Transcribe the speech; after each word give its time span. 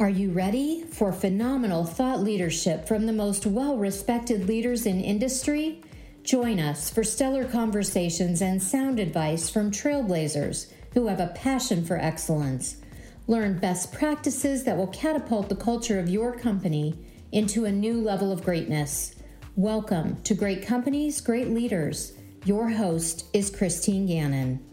Are 0.00 0.08
you 0.08 0.30
ready 0.30 0.84
for 0.84 1.12
phenomenal 1.12 1.84
thought 1.84 2.20
leadership 2.20 2.88
from 2.88 3.04
the 3.04 3.12
most 3.12 3.44
well 3.44 3.76
respected 3.76 4.48
leaders 4.48 4.86
in 4.86 4.98
industry? 4.98 5.82
Join 6.22 6.58
us 6.58 6.88
for 6.88 7.04
stellar 7.04 7.44
conversations 7.44 8.40
and 8.40 8.62
sound 8.62 8.98
advice 8.98 9.50
from 9.50 9.70
trailblazers 9.70 10.72
who 10.94 11.08
have 11.08 11.20
a 11.20 11.34
passion 11.34 11.84
for 11.84 11.98
excellence. 11.98 12.78
Learn 13.26 13.58
best 13.58 13.92
practices 13.92 14.64
that 14.64 14.78
will 14.78 14.86
catapult 14.86 15.50
the 15.50 15.54
culture 15.54 16.00
of 16.00 16.08
your 16.08 16.34
company 16.34 16.94
into 17.30 17.66
a 17.66 17.70
new 17.70 18.00
level 18.00 18.32
of 18.32 18.42
greatness. 18.42 19.14
Welcome 19.54 20.22
to 20.22 20.32
Great 20.32 20.66
Companies, 20.66 21.20
Great 21.20 21.48
Leaders. 21.48 22.14
Your 22.46 22.70
host 22.70 23.26
is 23.34 23.50
Christine 23.50 24.06
Gannon. 24.06 24.69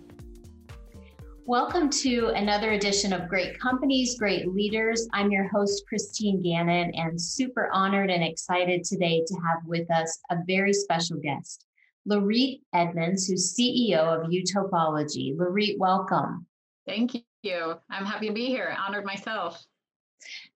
Welcome 1.47 1.89
to 2.01 2.33
another 2.35 2.73
edition 2.73 3.13
of 3.13 3.29
Great 3.29 3.57
Companies, 3.57 4.19
Great 4.19 4.53
Leaders. 4.53 5.07
I'm 5.13 5.31
your 5.31 5.47
host, 5.47 5.85
Christine 5.87 6.41
Gannon, 6.43 6.91
and 6.93 7.19
super 7.19 7.69
honored 7.71 8.09
and 8.09 8.21
excited 8.21 8.83
today 8.83 9.23
to 9.25 9.33
have 9.35 9.59
with 9.65 9.89
us 9.89 10.19
a 10.29 10.39
very 10.45 10.73
special 10.73 11.15
guest, 11.15 11.63
Laurette 12.05 12.59
Edmunds, 12.73 13.27
who's 13.27 13.55
CEO 13.55 13.99
of 13.99 14.29
Utopology. 14.29 15.37
Laurette, 15.37 15.77
welcome. 15.79 16.45
Thank 16.85 17.15
you. 17.43 17.75
I'm 17.89 18.05
happy 18.05 18.27
to 18.27 18.33
be 18.33 18.47
here. 18.47 18.75
Honored 18.77 19.05
myself. 19.05 19.65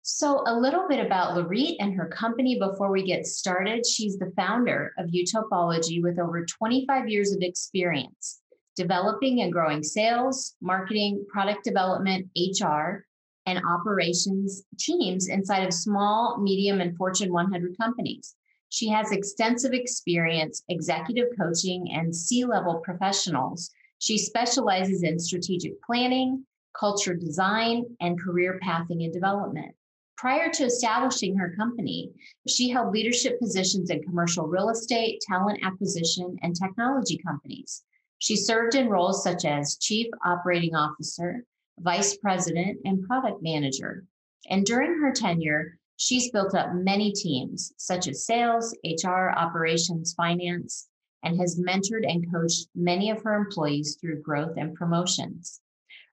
So, 0.01 0.43
a 0.45 0.53
little 0.53 0.89
bit 0.89 1.05
about 1.05 1.37
Laurette 1.37 1.77
and 1.79 1.93
her 1.93 2.07
company 2.09 2.59
before 2.59 2.91
we 2.91 3.03
get 3.03 3.26
started. 3.26 3.85
She's 3.85 4.17
the 4.17 4.34
founder 4.35 4.91
of 4.98 5.09
Utopology 5.12 6.03
with 6.03 6.20
over 6.20 6.45
25 6.45 7.07
years 7.07 7.31
of 7.31 7.41
experience 7.41 8.40
developing 8.75 9.41
and 9.41 9.52
growing 9.52 9.84
sales, 9.84 10.55
marketing, 10.61 11.25
product 11.29 11.63
development, 11.63 12.27
HR, 12.38 13.05
and 13.45 13.62
operations 13.67 14.63
teams 14.77 15.27
inside 15.27 15.63
of 15.66 15.73
small, 15.73 16.38
medium, 16.39 16.82
and 16.82 16.95
Fortune 16.95 17.34
100 17.34 17.77
companies. 17.77 18.35
She 18.70 18.87
has 18.90 19.12
extensive 19.12 19.73
experience 19.73 20.63
executive 20.70 21.27
coaching 21.37 21.91
and 21.91 22.15
C 22.15 22.45
level 22.45 22.76
professionals. 22.76 23.71
She 23.99 24.18
specializes 24.18 25.04
in 25.04 25.20
strategic 25.20 25.82
planning, 25.84 26.45
culture 26.79 27.13
design, 27.13 27.84
and 27.99 28.20
career 28.20 28.60
pathing 28.62 29.04
and 29.04 29.13
development. 29.13 29.76
Prior 30.15 30.49
to 30.51 30.63
establishing 30.65 31.35
her 31.35 31.54
company, 31.57 32.12
she 32.48 32.70
held 32.70 32.93
leadership 32.93 33.40
positions 33.40 33.90
in 33.90 34.04
commercial 34.04 34.48
real 34.48 34.70
estate, 34.70 35.20
talent 35.27 35.60
acquisition, 35.63 36.38
and 36.43 36.55
technology 36.55 37.17
companies. 37.17 37.84
She 38.21 38.35
served 38.35 38.75
in 38.75 38.87
roles 38.87 39.23
such 39.23 39.45
as 39.45 39.77
Chief 39.77 40.05
Operating 40.23 40.75
Officer, 40.75 41.43
Vice 41.79 42.17
President, 42.17 42.77
and 42.85 43.01
Product 43.07 43.41
Manager. 43.41 44.05
And 44.47 44.63
during 44.63 45.01
her 45.01 45.11
tenure, 45.11 45.79
she's 45.97 46.29
built 46.29 46.53
up 46.53 46.71
many 46.71 47.11
teams, 47.13 47.73
such 47.77 48.07
as 48.07 48.23
sales, 48.23 48.77
HR, 48.85 49.31
operations, 49.31 50.13
finance, 50.13 50.87
and 51.23 51.39
has 51.39 51.59
mentored 51.59 52.07
and 52.07 52.31
coached 52.31 52.67
many 52.75 53.09
of 53.09 53.23
her 53.23 53.33
employees 53.33 53.97
through 53.99 54.21
growth 54.21 54.55
and 54.55 54.75
promotions. 54.75 55.59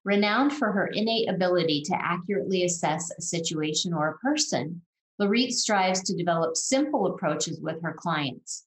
Renowned 0.03 0.55
for 0.55 0.73
her 0.73 0.87
innate 0.87 1.29
ability 1.29 1.83
to 1.83 2.03
accurately 2.03 2.65
assess 2.65 3.11
a 3.19 3.21
situation 3.21 3.93
or 3.93 4.09
a 4.09 4.19
person, 4.21 4.81
Laurette 5.21 5.53
strives 5.53 6.03
to 6.05 6.17
develop 6.17 6.57
simple 6.57 7.05
approaches 7.05 7.61
with 7.61 7.83
her 7.83 7.93
clients 7.93 8.65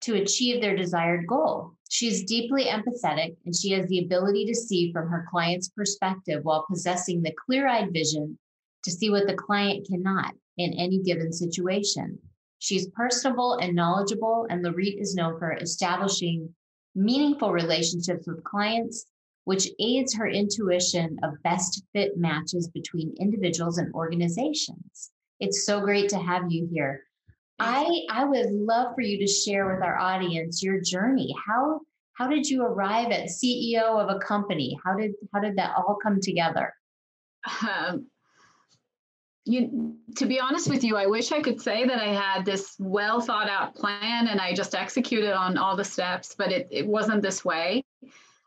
to 0.00 0.16
achieve 0.16 0.60
their 0.60 0.74
desired 0.74 1.24
goal. 1.28 1.75
She 1.88 2.08
is 2.08 2.24
deeply 2.24 2.64
empathetic 2.64 3.36
and 3.44 3.54
she 3.54 3.70
has 3.70 3.86
the 3.88 4.00
ability 4.00 4.46
to 4.46 4.54
see 4.54 4.92
from 4.92 5.08
her 5.08 5.26
client's 5.30 5.68
perspective 5.68 6.44
while 6.44 6.66
possessing 6.68 7.22
the 7.22 7.34
clear 7.46 7.68
eyed 7.68 7.92
vision 7.92 8.38
to 8.82 8.90
see 8.90 9.10
what 9.10 9.26
the 9.26 9.34
client 9.34 9.86
cannot 9.86 10.34
in 10.56 10.72
any 10.74 10.98
given 11.02 11.32
situation. 11.32 12.18
She's 12.58 12.88
personable 12.90 13.54
and 13.54 13.74
knowledgeable, 13.74 14.46
and 14.48 14.64
Laurette 14.64 15.00
is 15.00 15.14
known 15.14 15.38
for 15.38 15.52
establishing 15.52 16.54
meaningful 16.94 17.52
relationships 17.52 18.26
with 18.26 18.42
clients, 18.44 19.06
which 19.44 19.68
aids 19.78 20.14
her 20.14 20.26
intuition 20.26 21.18
of 21.22 21.42
best 21.42 21.84
fit 21.92 22.16
matches 22.16 22.68
between 22.68 23.14
individuals 23.20 23.78
and 23.78 23.94
organizations. 23.94 25.12
It's 25.38 25.66
so 25.66 25.80
great 25.80 26.08
to 26.10 26.18
have 26.18 26.50
you 26.50 26.68
here. 26.72 27.05
I 27.58 28.02
I 28.10 28.24
would 28.24 28.50
love 28.50 28.94
for 28.94 29.00
you 29.00 29.18
to 29.18 29.26
share 29.26 29.72
with 29.72 29.82
our 29.82 29.98
audience 29.98 30.62
your 30.62 30.80
journey. 30.80 31.34
How 31.46 31.80
how 32.14 32.28
did 32.28 32.48
you 32.48 32.62
arrive 32.62 33.10
at 33.10 33.28
CEO 33.28 34.00
of 34.00 34.14
a 34.14 34.18
company? 34.18 34.78
How 34.84 34.94
did 34.96 35.12
how 35.32 35.40
did 35.40 35.56
that 35.56 35.74
all 35.76 35.98
come 36.02 36.20
together? 36.20 36.72
Um, 37.62 38.06
you 39.46 39.96
to 40.16 40.26
be 40.26 40.40
honest 40.40 40.68
with 40.68 40.82
you, 40.84 40.96
I 40.96 41.06
wish 41.06 41.32
I 41.32 41.40
could 41.40 41.60
say 41.60 41.86
that 41.86 42.00
I 42.00 42.08
had 42.08 42.44
this 42.44 42.74
well 42.78 43.20
thought 43.20 43.48
out 43.48 43.74
plan 43.74 44.28
and 44.28 44.40
I 44.40 44.52
just 44.52 44.74
executed 44.74 45.32
on 45.32 45.56
all 45.56 45.76
the 45.76 45.84
steps, 45.84 46.34
but 46.36 46.50
it, 46.50 46.68
it 46.70 46.86
wasn't 46.86 47.22
this 47.22 47.44
way. 47.44 47.84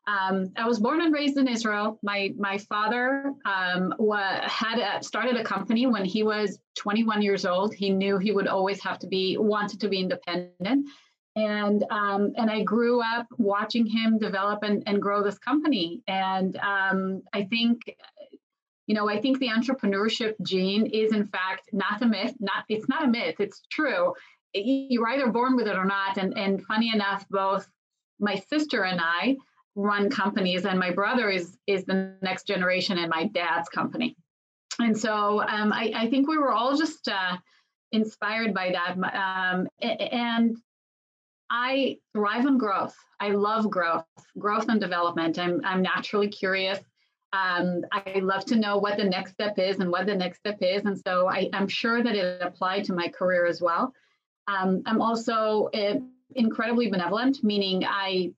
Um, 0.09 0.51
I 0.55 0.67
was 0.67 0.79
born 0.79 1.01
and 1.01 1.13
raised 1.13 1.37
in 1.37 1.47
Israel. 1.47 1.99
My 2.01 2.33
my 2.37 2.57
father 2.57 3.31
um, 3.45 3.93
wa- 3.99 4.41
had 4.41 4.79
a, 4.79 5.03
started 5.03 5.35
a 5.35 5.43
company 5.43 5.85
when 5.85 6.03
he 6.03 6.23
was 6.23 6.57
21 6.77 7.21
years 7.21 7.45
old. 7.45 7.75
He 7.75 7.91
knew 7.91 8.17
he 8.17 8.31
would 8.31 8.47
always 8.47 8.81
have 8.81 8.97
to 8.99 9.07
be 9.07 9.37
wanted 9.37 9.79
to 9.81 9.87
be 9.87 9.99
independent, 9.99 10.89
and 11.35 11.83
um, 11.91 12.33
and 12.37 12.49
I 12.49 12.63
grew 12.63 13.01
up 13.01 13.27
watching 13.37 13.85
him 13.85 14.17
develop 14.17 14.63
and, 14.63 14.81
and 14.87 14.99
grow 14.99 15.21
this 15.21 15.37
company. 15.37 16.01
And 16.07 16.57
um, 16.57 17.21
I 17.33 17.43
think, 17.43 17.81
you 18.87 18.95
know, 18.95 19.07
I 19.07 19.21
think 19.21 19.37
the 19.37 19.49
entrepreneurship 19.49 20.33
gene 20.41 20.87
is 20.87 21.11
in 21.11 21.27
fact 21.27 21.69
not 21.71 22.01
a 22.01 22.07
myth. 22.07 22.33
Not 22.39 22.63
it's 22.67 22.89
not 22.89 23.03
a 23.03 23.07
myth. 23.07 23.35
It's 23.39 23.61
true. 23.69 24.13
You're 24.55 25.09
either 25.09 25.27
born 25.27 25.55
with 25.55 25.67
it 25.67 25.77
or 25.77 25.85
not. 25.85 26.17
And 26.17 26.35
and 26.35 26.65
funny 26.65 26.91
enough, 26.91 27.27
both 27.29 27.67
my 28.19 28.35
sister 28.35 28.85
and 28.85 28.99
I 28.99 29.37
run 29.79 30.09
companies 30.09 30.65
and 30.65 30.77
my 30.77 30.91
brother 30.91 31.29
is 31.29 31.57
is 31.65 31.85
the 31.85 32.13
next 32.21 32.45
generation 32.45 32.97
in 32.97 33.09
my 33.09 33.25
dad's 33.27 33.69
company. 33.69 34.15
And 34.79 34.97
so 34.97 35.41
um, 35.41 35.73
I, 35.73 35.91
I, 35.95 36.09
think 36.09 36.29
we 36.29 36.37
were 36.37 36.53
all 36.53 36.77
just 36.77 37.09
uh, 37.09 37.37
inspired 37.91 38.53
by 38.53 38.71
that. 38.71 38.95
Um, 39.53 39.67
and 39.81 40.57
i 41.49 41.97
thrive 42.13 42.45
on 42.45 42.57
growth. 42.57 42.95
I 43.19 43.29
love 43.29 43.69
growth 43.69 44.05
growth 44.37 44.67
and 44.69 44.79
development. 44.79 45.39
I'm, 45.39 45.61
I'm 45.63 45.81
naturally 45.81 46.27
curious. 46.27 46.79
Um, 47.31 47.81
i 47.91 48.19
love 48.19 48.45
to 48.45 48.55
know 48.55 48.77
what 48.77 48.97
the 48.97 49.03
next 49.03 49.31
step 49.33 49.57
is 49.59 49.79
and 49.79 49.91
what 49.91 50.05
the 50.05 50.15
next 50.15 50.39
step 50.39 50.57
is. 50.61 50.85
And 50.85 50.97
so 50.99 51.29
I, 51.29 51.49
am 51.53 51.67
sure 51.67 52.03
that 52.03 52.15
it 52.15 52.41
applied 52.41 52.83
to 52.85 52.93
my 52.93 53.07
career 53.07 53.45
as 53.45 53.61
well. 53.61 53.93
Um, 54.47 54.81
i'm 54.85 55.01
also 55.01 55.69
uh, 55.75 55.95
incredibly 56.35 56.89
benevolent 56.89 57.43
meaning 57.43 57.83
i 57.85 58.31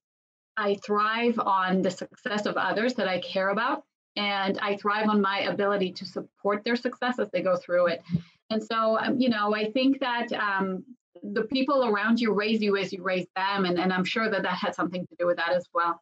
I 0.57 0.75
thrive 0.75 1.39
on 1.39 1.81
the 1.81 1.91
success 1.91 2.45
of 2.45 2.57
others 2.57 2.93
that 2.95 3.07
I 3.07 3.19
care 3.19 3.49
about, 3.49 3.83
and 4.15 4.59
I 4.59 4.75
thrive 4.77 5.09
on 5.09 5.21
my 5.21 5.41
ability 5.41 5.91
to 5.93 6.05
support 6.05 6.63
their 6.63 6.75
success 6.75 7.19
as 7.19 7.29
they 7.31 7.41
go 7.41 7.57
through 7.57 7.87
it. 7.87 8.01
And 8.49 8.61
so, 8.61 8.97
um, 8.99 9.19
you 9.19 9.29
know, 9.29 9.55
I 9.55 9.71
think 9.71 9.99
that 9.99 10.31
um, 10.33 10.83
the 11.23 11.43
people 11.43 11.85
around 11.85 12.19
you 12.19 12.33
raise 12.33 12.61
you 12.61 12.77
as 12.77 12.91
you 12.91 13.01
raise 13.01 13.27
them, 13.35 13.65
and, 13.65 13.79
and 13.79 13.93
I'm 13.93 14.03
sure 14.03 14.29
that 14.29 14.43
that 14.43 14.55
had 14.55 14.75
something 14.75 15.05
to 15.07 15.15
do 15.17 15.25
with 15.25 15.37
that 15.37 15.53
as 15.53 15.67
well. 15.73 16.01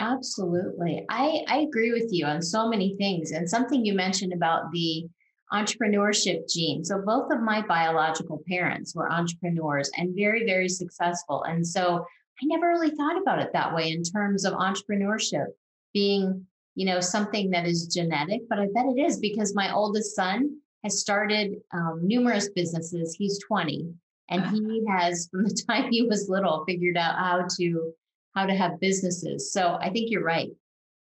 Absolutely. 0.00 1.04
I, 1.10 1.44
I 1.48 1.58
agree 1.60 1.92
with 1.92 2.08
you 2.10 2.26
on 2.26 2.42
so 2.42 2.68
many 2.68 2.96
things. 2.96 3.30
And 3.30 3.48
something 3.48 3.84
you 3.84 3.94
mentioned 3.94 4.32
about 4.32 4.70
the 4.72 5.06
entrepreneurship 5.52 6.48
gene. 6.48 6.84
So, 6.84 7.02
both 7.04 7.30
of 7.30 7.42
my 7.42 7.62
biological 7.62 8.42
parents 8.48 8.94
were 8.94 9.10
entrepreneurs 9.12 9.90
and 9.96 10.14
very, 10.16 10.44
very 10.44 10.68
successful. 10.68 11.44
And 11.44 11.66
so, 11.66 12.04
I 12.40 12.46
never 12.46 12.68
really 12.68 12.90
thought 12.90 13.20
about 13.20 13.40
it 13.40 13.52
that 13.52 13.74
way 13.74 13.90
in 13.90 14.02
terms 14.02 14.44
of 14.44 14.54
entrepreneurship 14.54 15.46
being, 15.92 16.46
you 16.74 16.86
know, 16.86 17.00
something 17.00 17.50
that 17.50 17.66
is 17.66 17.86
genetic, 17.86 18.42
but 18.48 18.58
I 18.58 18.66
bet 18.74 18.86
it 18.86 19.00
is 19.00 19.18
because 19.18 19.54
my 19.54 19.72
oldest 19.72 20.14
son 20.16 20.58
has 20.82 21.00
started 21.00 21.56
um, 21.72 22.00
numerous 22.02 22.48
businesses. 22.50 23.14
He's 23.14 23.38
20 23.46 23.92
and 24.30 24.46
he 24.46 24.84
has 24.88 25.28
from 25.30 25.44
the 25.44 25.62
time 25.68 25.90
he 25.90 26.02
was 26.02 26.28
little 26.28 26.64
figured 26.66 26.96
out 26.96 27.16
how 27.16 27.46
to 27.58 27.92
how 28.34 28.46
to 28.46 28.54
have 28.54 28.80
businesses. 28.80 29.52
So 29.52 29.76
I 29.80 29.90
think 29.90 30.10
you're 30.10 30.24
right. 30.24 30.50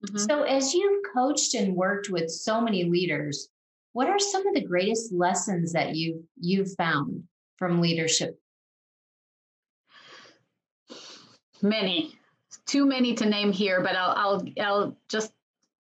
Mm-hmm. 0.06 0.18
So 0.18 0.44
as 0.44 0.74
you've 0.74 1.04
coached 1.14 1.54
and 1.54 1.76
worked 1.76 2.10
with 2.10 2.32
so 2.32 2.60
many 2.60 2.86
leaders, 2.86 3.50
what 3.94 4.08
are 4.08 4.18
some 4.18 4.48
of 4.48 4.56
the 4.56 4.66
greatest 4.66 5.14
lessons 5.14 5.74
that 5.74 5.96
you 5.96 6.24
you've 6.40 6.74
found 6.76 7.24
from 7.58 7.82
leadership 7.82 8.40
Many, 11.62 12.18
too 12.66 12.86
many 12.86 13.14
to 13.16 13.26
name 13.26 13.52
here, 13.52 13.82
but 13.82 13.96
I'll 13.96 14.16
I'll 14.16 14.44
I'll 14.62 14.98
just 15.08 15.34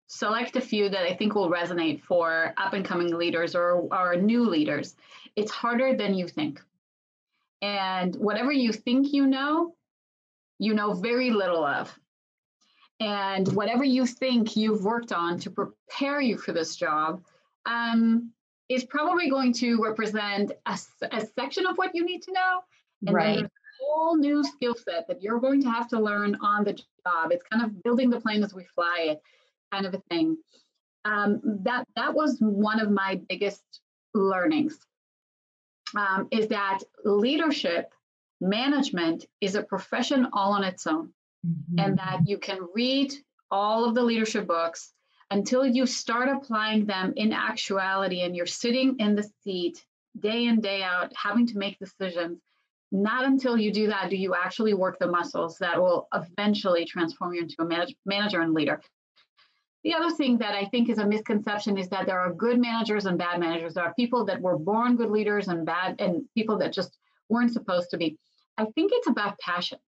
select 0.08 0.56
a 0.56 0.60
few 0.60 0.88
that 0.88 1.02
I 1.02 1.14
think 1.14 1.34
will 1.34 1.50
resonate 1.50 2.02
for 2.02 2.54
up 2.56 2.72
and 2.72 2.84
coming 2.84 3.16
leaders 3.16 3.54
or, 3.54 3.86
or 3.92 4.16
new 4.16 4.48
leaders. 4.48 4.96
It's 5.36 5.52
harder 5.52 5.94
than 5.94 6.14
you 6.14 6.26
think. 6.26 6.60
And 7.60 8.16
whatever 8.16 8.50
you 8.50 8.72
think 8.72 9.12
you 9.12 9.26
know, 9.26 9.74
you 10.58 10.74
know 10.74 10.94
very 10.94 11.30
little 11.30 11.64
of. 11.64 11.96
And 13.00 13.46
whatever 13.54 13.84
you 13.84 14.06
think 14.06 14.56
you've 14.56 14.82
worked 14.82 15.12
on 15.12 15.38
to 15.40 15.50
prepare 15.50 16.20
you 16.20 16.36
for 16.36 16.52
this 16.52 16.74
job, 16.74 17.22
um, 17.66 18.32
is 18.68 18.84
probably 18.84 19.30
going 19.30 19.52
to 19.54 19.80
represent 19.82 20.52
a, 20.66 20.78
a, 21.12 21.26
section 21.26 21.66
of 21.66 21.78
what 21.78 21.94
you 21.94 22.04
need 22.04 22.22
to 22.22 22.32
know. 22.32 22.60
And 23.06 23.14
right. 23.14 23.36
then 23.36 23.50
whole 23.80 24.16
new 24.16 24.44
skill 24.44 24.74
set 24.74 25.06
that 25.08 25.22
you're 25.22 25.40
going 25.40 25.62
to 25.62 25.70
have 25.70 25.88
to 25.88 26.00
learn 26.00 26.36
on 26.40 26.64
the 26.64 26.72
job. 26.72 27.30
It's 27.30 27.44
kind 27.50 27.64
of 27.64 27.82
building 27.82 28.10
the 28.10 28.20
plane 28.20 28.42
as 28.42 28.54
we 28.54 28.64
fly 28.74 29.06
it, 29.10 29.22
kind 29.72 29.86
of 29.86 29.94
a 29.94 30.02
thing. 30.10 30.36
Um, 31.04 31.40
that 31.64 31.86
that 31.96 32.14
was 32.14 32.36
one 32.40 32.80
of 32.80 32.90
my 32.90 33.20
biggest 33.28 33.62
learnings. 34.14 34.78
Um, 35.96 36.28
is 36.30 36.48
that 36.48 36.80
leadership 37.04 37.92
management 38.40 39.24
is 39.40 39.54
a 39.54 39.62
profession 39.62 40.28
all 40.32 40.52
on 40.52 40.64
its 40.64 40.86
own, 40.86 41.12
mm-hmm. 41.46 41.78
and 41.78 41.98
that 41.98 42.20
you 42.26 42.38
can 42.38 42.58
read 42.74 43.12
all 43.50 43.84
of 43.84 43.94
the 43.94 44.02
leadership 44.02 44.46
books 44.46 44.92
until 45.30 45.66
you 45.66 45.86
start 45.86 46.28
applying 46.28 46.86
them 46.86 47.12
in 47.16 47.32
actuality 47.32 48.22
and 48.22 48.34
you're 48.34 48.46
sitting 48.46 48.96
in 48.98 49.14
the 49.14 49.28
seat 49.44 49.84
day 50.18 50.46
in, 50.46 50.60
day 50.60 50.82
out, 50.82 51.12
having 51.14 51.46
to 51.46 51.58
make 51.58 51.78
decisions. 51.78 52.40
Not 52.90 53.24
until 53.24 53.56
you 53.58 53.72
do 53.72 53.88
that 53.88 54.10
do 54.10 54.16
you 54.16 54.34
actually 54.34 54.74
work 54.74 54.98
the 54.98 55.06
muscles 55.06 55.58
that 55.58 55.80
will 55.80 56.08
eventually 56.14 56.84
transform 56.84 57.34
you 57.34 57.42
into 57.42 57.56
a 57.58 57.64
manage- 57.64 57.96
manager 58.06 58.40
and 58.40 58.54
leader. 58.54 58.80
The 59.84 59.94
other 59.94 60.10
thing 60.10 60.38
that 60.38 60.54
I 60.54 60.64
think 60.64 60.88
is 60.88 60.98
a 60.98 61.06
misconception 61.06 61.78
is 61.78 61.88
that 61.90 62.06
there 62.06 62.18
are 62.18 62.32
good 62.32 62.58
managers 62.58 63.06
and 63.06 63.18
bad 63.18 63.38
managers. 63.38 63.74
There 63.74 63.84
are 63.84 63.94
people 63.94 64.24
that 64.24 64.40
were 64.40 64.58
born 64.58 64.96
good 64.96 65.10
leaders 65.10 65.48
and 65.48 65.64
bad, 65.64 66.00
and 66.00 66.24
people 66.34 66.58
that 66.58 66.72
just 66.72 66.96
weren't 67.28 67.52
supposed 67.52 67.90
to 67.90 67.98
be. 67.98 68.18
I 68.56 68.64
think 68.74 68.90
it's 68.92 69.06
about 69.06 69.38
passion. 69.38 69.78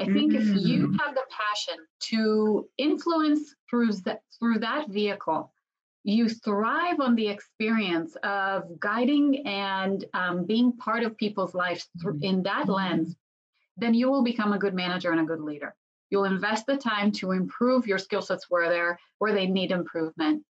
I 0.00 0.06
think 0.06 0.32
mm-hmm. 0.32 0.56
if 0.56 0.66
you 0.66 0.88
mm. 0.88 1.00
have 1.00 1.14
the 1.14 1.22
passion 1.30 1.76
to 2.10 2.68
influence 2.78 3.54
through 3.70 3.92
that, 4.04 4.22
through 4.38 4.58
that 4.58 4.88
vehicle, 4.88 5.52
you 6.04 6.28
thrive 6.28 7.00
on 7.00 7.14
the 7.14 7.28
experience 7.28 8.16
of 8.22 8.80
guiding 8.80 9.46
and 9.46 10.04
um, 10.14 10.44
being 10.44 10.72
part 10.72 11.02
of 11.02 11.16
people's 11.16 11.54
lives 11.54 11.88
through, 12.00 12.14
mm-hmm. 12.14 12.24
in 12.24 12.42
that 12.42 12.68
lens, 12.68 13.16
then 13.76 13.94
you 13.94 14.10
will 14.10 14.22
become 14.22 14.52
a 14.52 14.58
good 14.58 14.74
manager 14.74 15.12
and 15.12 15.20
a 15.20 15.24
good 15.24 15.40
leader. 15.40 15.74
You'll 16.10 16.24
invest 16.24 16.66
the 16.66 16.76
time 16.76 17.12
to 17.12 17.32
improve 17.32 17.86
your 17.86 17.98
skill 17.98 18.22
sets 18.22 18.46
where 18.50 18.68
they're 18.68 18.98
where 19.18 19.32
they 19.32 19.46
need 19.46 19.70
improvement. 19.70 20.44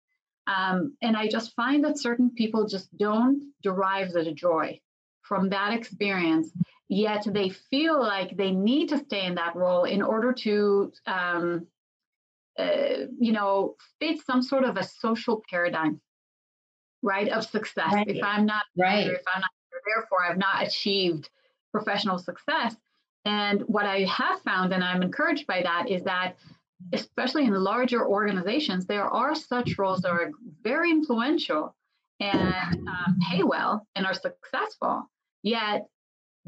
Um, 0.46 0.96
and 1.02 1.16
I 1.16 1.28
just 1.28 1.54
find 1.54 1.84
that 1.84 1.98
certain 1.98 2.30
people 2.30 2.66
just 2.66 2.96
don't 2.96 3.52
derive 3.62 4.12
the 4.12 4.32
joy 4.32 4.80
from 5.22 5.50
that 5.50 5.72
experience 5.74 6.50
yet 6.90 7.24
they 7.24 7.48
feel 7.48 8.00
like 8.00 8.36
they 8.36 8.50
need 8.50 8.88
to 8.88 8.98
stay 8.98 9.24
in 9.24 9.36
that 9.36 9.54
role 9.54 9.84
in 9.84 10.02
order 10.02 10.32
to 10.32 10.92
um, 11.06 11.66
uh, 12.60 13.06
you 13.18 13.32
know 13.32 13.74
fit 13.98 14.20
some 14.24 14.42
sort 14.42 14.64
of 14.64 14.76
a 14.76 14.84
social 14.84 15.42
paradigm 15.48 16.00
right 17.02 17.28
of 17.28 17.44
success 17.44 17.92
right. 17.92 18.08
if 18.08 18.22
i'm 18.22 18.46
not 18.46 18.64
right 18.78 19.06
if 19.06 19.22
i'm 19.34 19.40
not 19.40 19.50
therefore 19.94 20.18
i've 20.28 20.38
not 20.38 20.66
achieved 20.66 21.30
professional 21.72 22.18
success 22.18 22.76
and 23.24 23.62
what 23.62 23.86
i 23.86 24.00
have 24.04 24.40
found 24.42 24.72
and 24.72 24.84
i'm 24.84 25.02
encouraged 25.02 25.46
by 25.46 25.62
that 25.62 25.88
is 25.88 26.02
that 26.04 26.36
especially 26.92 27.44
in 27.44 27.52
larger 27.52 28.06
organizations 28.06 28.86
there 28.86 29.04
are 29.04 29.34
such 29.34 29.78
roles 29.78 30.00
that 30.02 30.10
are 30.10 30.30
very 30.62 30.90
influential 30.90 31.74
and 32.20 32.54
uh, 32.88 33.12
pay 33.30 33.42
well 33.42 33.86
and 33.94 34.04
are 34.04 34.14
successful 34.14 35.08
yet 35.42 35.88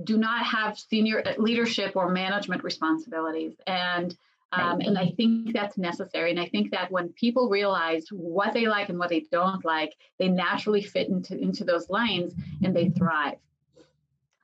do 0.05 0.17
not 0.17 0.45
have 0.45 0.79
senior 0.79 1.23
uh, 1.27 1.35
leadership 1.39 1.97
or 1.97 2.11
management 2.11 2.65
responsibilities. 2.65 3.55
And 3.67 4.17
um, 4.53 4.81
and 4.81 4.99
I 4.99 5.13
think 5.17 5.53
that's 5.55 5.79
necessary. 5.79 6.31
And 6.31 6.39
I 6.39 6.47
think 6.47 6.71
that 6.73 6.91
when 6.91 7.09
people 7.11 7.49
realize 7.49 8.07
what 8.11 8.53
they 8.53 8.67
like 8.67 8.91
and 8.91 8.99
what 8.99 9.09
they 9.09 9.25
don't 9.33 9.65
like, 9.65 9.95
they 10.19 10.29
naturally 10.29 10.83
fit 10.83 11.09
into, 11.09 11.39
into 11.39 11.65
those 11.65 11.89
lines 11.89 12.35
and 12.63 12.77
they 12.77 12.91
thrive. 12.91 13.39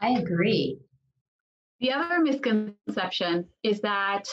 I 0.01 0.11
agree. 0.11 0.79
The 1.81 1.93
other 1.93 2.21
misconception 2.21 3.47
is 3.63 3.81
that 3.83 4.25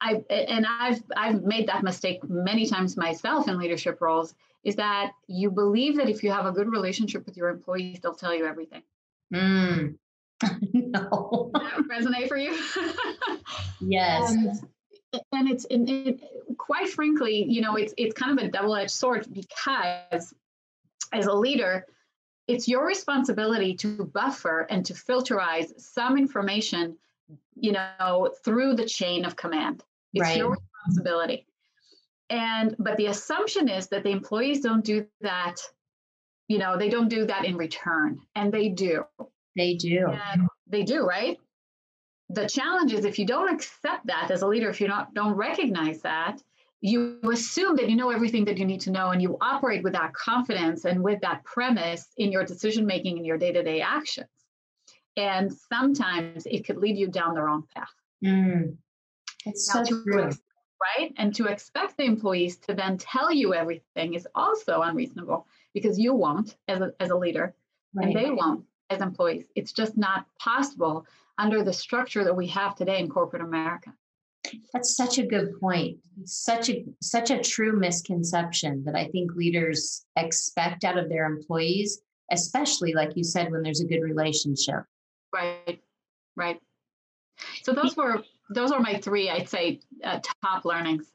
I 0.00 0.22
and 0.30 0.66
I've 0.66 1.02
I've 1.16 1.42
made 1.42 1.68
that 1.68 1.82
mistake 1.82 2.20
many 2.28 2.66
times 2.66 2.96
myself 2.96 3.48
in 3.48 3.58
leadership 3.58 4.00
roles 4.00 4.34
is 4.62 4.76
that 4.76 5.12
you 5.26 5.50
believe 5.50 5.96
that 5.96 6.08
if 6.08 6.22
you 6.22 6.30
have 6.30 6.46
a 6.46 6.52
good 6.52 6.70
relationship 6.70 7.26
with 7.26 7.36
your 7.36 7.48
employees, 7.48 8.00
they'll 8.02 8.14
tell 8.14 8.34
you 8.34 8.46
everything. 8.46 8.82
Mm. 9.32 9.96
no. 10.72 11.50
resonate 11.90 12.28
for 12.28 12.36
you? 12.36 12.58
yes. 13.80 14.32
Um, 14.32 14.70
and 15.32 15.48
it's 15.48 15.64
and 15.66 15.88
it, 15.88 16.20
quite 16.58 16.88
frankly, 16.88 17.44
you 17.48 17.60
know, 17.60 17.76
it's 17.76 17.94
it's 17.96 18.14
kind 18.14 18.38
of 18.38 18.44
a 18.44 18.50
double-edged 18.50 18.90
sword 18.90 19.26
because 19.32 20.34
as 21.12 21.26
a 21.26 21.32
leader, 21.32 21.86
it's 22.48 22.66
your 22.66 22.86
responsibility 22.86 23.74
to 23.76 24.04
buffer 24.12 24.66
and 24.70 24.84
to 24.86 24.92
filterize 24.92 25.78
some 25.80 26.18
information, 26.18 26.96
you 27.54 27.72
know, 27.72 28.30
through 28.44 28.74
the 28.74 28.84
chain 28.84 29.24
of 29.24 29.36
command. 29.36 29.84
It's 30.12 30.22
right. 30.22 30.36
your 30.36 30.56
responsibility. 30.84 31.46
And 32.28 32.74
but 32.78 32.96
the 32.96 33.06
assumption 33.06 33.68
is 33.68 33.88
that 33.88 34.02
the 34.02 34.10
employees 34.10 34.60
don't 34.60 34.84
do 34.84 35.06
that 35.20 35.60
you 36.48 36.58
know 36.58 36.76
they 36.76 36.88
don't 36.88 37.08
do 37.08 37.24
that 37.26 37.44
in 37.44 37.56
return 37.56 38.20
and 38.34 38.52
they 38.52 38.68
do 38.68 39.04
they 39.56 39.74
do. 39.74 40.06
And 40.32 40.48
they 40.66 40.82
do 40.82 41.04
right? 41.04 41.38
The 42.30 42.48
challenge 42.48 42.92
is 42.92 43.04
if 43.04 43.18
you 43.18 43.26
don't 43.26 43.52
accept 43.52 44.06
that 44.06 44.30
as 44.30 44.42
a 44.42 44.46
leader 44.46 44.70
if 44.70 44.80
you 44.80 44.88
don't 44.88 45.12
don't 45.14 45.34
recognize 45.34 46.00
that 46.02 46.42
you 46.80 47.18
assume 47.32 47.76
that 47.76 47.88
you 47.88 47.96
know 47.96 48.10
everything 48.10 48.44
that 48.44 48.58
you 48.58 48.66
need 48.66 48.80
to 48.82 48.90
know 48.90 49.10
and 49.10 49.22
you 49.22 49.38
operate 49.40 49.82
with 49.82 49.94
that 49.94 50.12
confidence 50.12 50.84
and 50.84 51.02
with 51.02 51.18
that 51.22 51.42
premise 51.44 52.06
in 52.18 52.30
your 52.30 52.44
decision 52.44 52.84
making 52.84 53.16
and 53.16 53.26
your 53.26 53.38
day-to-day 53.38 53.80
actions. 53.80 54.28
And 55.16 55.50
sometimes 55.72 56.44
it 56.44 56.66
could 56.66 56.76
lead 56.76 56.98
you 56.98 57.08
down 57.08 57.34
the 57.34 57.42
wrong 57.42 57.64
path. 57.74 57.88
Mm. 58.22 58.76
it's 59.46 59.70
so 59.70 59.84
true 59.84 60.30
right? 60.98 61.12
And 61.16 61.34
to 61.36 61.46
expect 61.46 61.96
the 61.96 62.04
employees 62.04 62.58
to 62.58 62.74
then 62.74 62.98
tell 62.98 63.32
you 63.32 63.54
everything 63.54 64.14
is 64.14 64.26
also 64.34 64.82
unreasonable 64.82 65.46
because 65.72 65.98
you 65.98 66.14
won't 66.14 66.56
as 66.68 66.80
a, 66.80 66.92
as 67.00 67.10
a 67.10 67.16
leader 67.16 67.54
right. 67.94 68.08
and 68.08 68.16
they 68.16 68.30
won't 68.30 68.64
as 68.90 69.00
employees. 69.00 69.46
It's 69.54 69.72
just 69.72 69.96
not 69.96 70.26
possible 70.38 71.06
under 71.38 71.62
the 71.62 71.72
structure 71.72 72.24
that 72.24 72.36
we 72.36 72.46
have 72.48 72.74
today 72.74 72.98
in 72.98 73.08
corporate 73.08 73.42
America. 73.42 73.92
That's 74.72 74.96
such 74.96 75.18
a 75.18 75.26
good 75.26 75.58
point. 75.58 75.98
Such 76.24 76.68
a 76.68 76.84
such 77.00 77.30
a 77.30 77.40
true 77.40 77.78
misconception 77.78 78.84
that 78.84 78.94
I 78.94 79.08
think 79.08 79.34
leaders 79.34 80.04
expect 80.16 80.84
out 80.84 80.98
of 80.98 81.08
their 81.08 81.24
employees, 81.24 82.02
especially 82.30 82.92
like 82.92 83.16
you 83.16 83.24
said 83.24 83.50
when 83.50 83.62
there's 83.62 83.80
a 83.80 83.86
good 83.86 84.02
relationship. 84.02 84.84
Right. 85.32 85.80
Right. 86.36 86.60
So 87.62 87.72
those 87.72 87.96
were 87.96 88.22
those 88.50 88.70
are 88.70 88.80
my 88.80 88.98
three 88.98 89.30
I'd 89.30 89.48
say 89.48 89.80
uh, 90.04 90.20
top 90.42 90.66
learnings. 90.66 91.10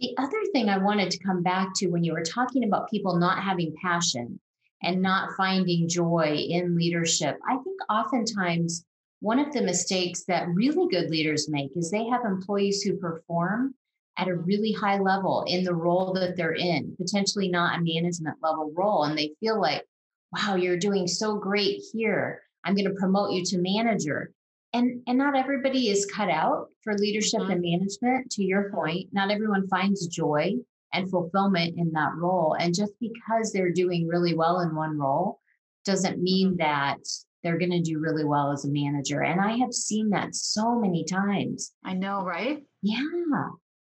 The 0.00 0.14
other 0.16 0.42
thing 0.52 0.68
I 0.68 0.78
wanted 0.78 1.10
to 1.10 1.18
come 1.18 1.42
back 1.42 1.74
to 1.76 1.88
when 1.88 2.04
you 2.04 2.12
were 2.12 2.22
talking 2.22 2.64
about 2.64 2.88
people 2.88 3.16
not 3.16 3.42
having 3.42 3.74
passion 3.82 4.40
and 4.86 5.02
not 5.02 5.32
finding 5.36 5.88
joy 5.88 6.36
in 6.48 6.76
leadership, 6.76 7.36
I 7.46 7.56
think 7.56 7.78
oftentimes 7.90 8.86
one 9.20 9.38
of 9.38 9.52
the 9.52 9.62
mistakes 9.62 10.24
that 10.28 10.48
really 10.48 10.88
good 10.88 11.10
leaders 11.10 11.50
make 11.50 11.72
is 11.76 11.90
they 11.90 12.06
have 12.06 12.24
employees 12.24 12.82
who 12.82 12.96
perform 12.96 13.74
at 14.16 14.28
a 14.28 14.34
really 14.34 14.72
high 14.72 14.98
level 14.98 15.44
in 15.46 15.64
the 15.64 15.74
role 15.74 16.14
that 16.14 16.36
they're 16.36 16.54
in, 16.54 16.94
potentially 16.96 17.48
not 17.48 17.78
a 17.78 17.82
management 17.82 18.36
level 18.42 18.72
role. 18.74 19.04
And 19.04 19.18
they 19.18 19.34
feel 19.40 19.60
like, 19.60 19.84
wow, 20.32 20.54
you're 20.54 20.78
doing 20.78 21.06
so 21.06 21.36
great 21.36 21.82
here. 21.92 22.40
I'm 22.64 22.74
going 22.74 22.88
to 22.88 22.94
promote 22.94 23.32
you 23.32 23.44
to 23.44 23.58
manager 23.58 24.30
and 24.72 25.02
and 25.06 25.18
not 25.18 25.36
everybody 25.36 25.88
is 25.88 26.06
cut 26.06 26.28
out 26.28 26.68
for 26.82 26.94
leadership 26.94 27.40
mm-hmm. 27.40 27.52
and 27.52 27.60
management 27.62 28.30
to 28.30 28.44
your 28.44 28.70
point 28.70 29.08
not 29.12 29.30
everyone 29.30 29.68
finds 29.68 30.06
joy 30.06 30.54
and 30.96 31.10
fulfillment 31.10 31.74
in 31.76 31.92
that 31.92 32.12
role 32.16 32.56
and 32.58 32.74
just 32.74 32.92
because 33.00 33.52
they're 33.52 33.72
doing 33.72 34.06
really 34.06 34.34
well 34.34 34.60
in 34.60 34.74
one 34.74 34.98
role 34.98 35.40
doesn't 35.84 36.22
mean 36.22 36.56
that 36.56 36.98
they're 37.42 37.58
going 37.58 37.70
to 37.70 37.80
do 37.80 37.98
really 37.98 38.24
well 38.24 38.50
as 38.50 38.64
a 38.64 38.68
manager 38.68 39.22
and 39.22 39.40
i 39.40 39.52
have 39.56 39.72
seen 39.72 40.10
that 40.10 40.34
so 40.34 40.78
many 40.80 41.04
times 41.04 41.72
i 41.84 41.92
know 41.92 42.22
right 42.22 42.64
yeah 42.82 43.00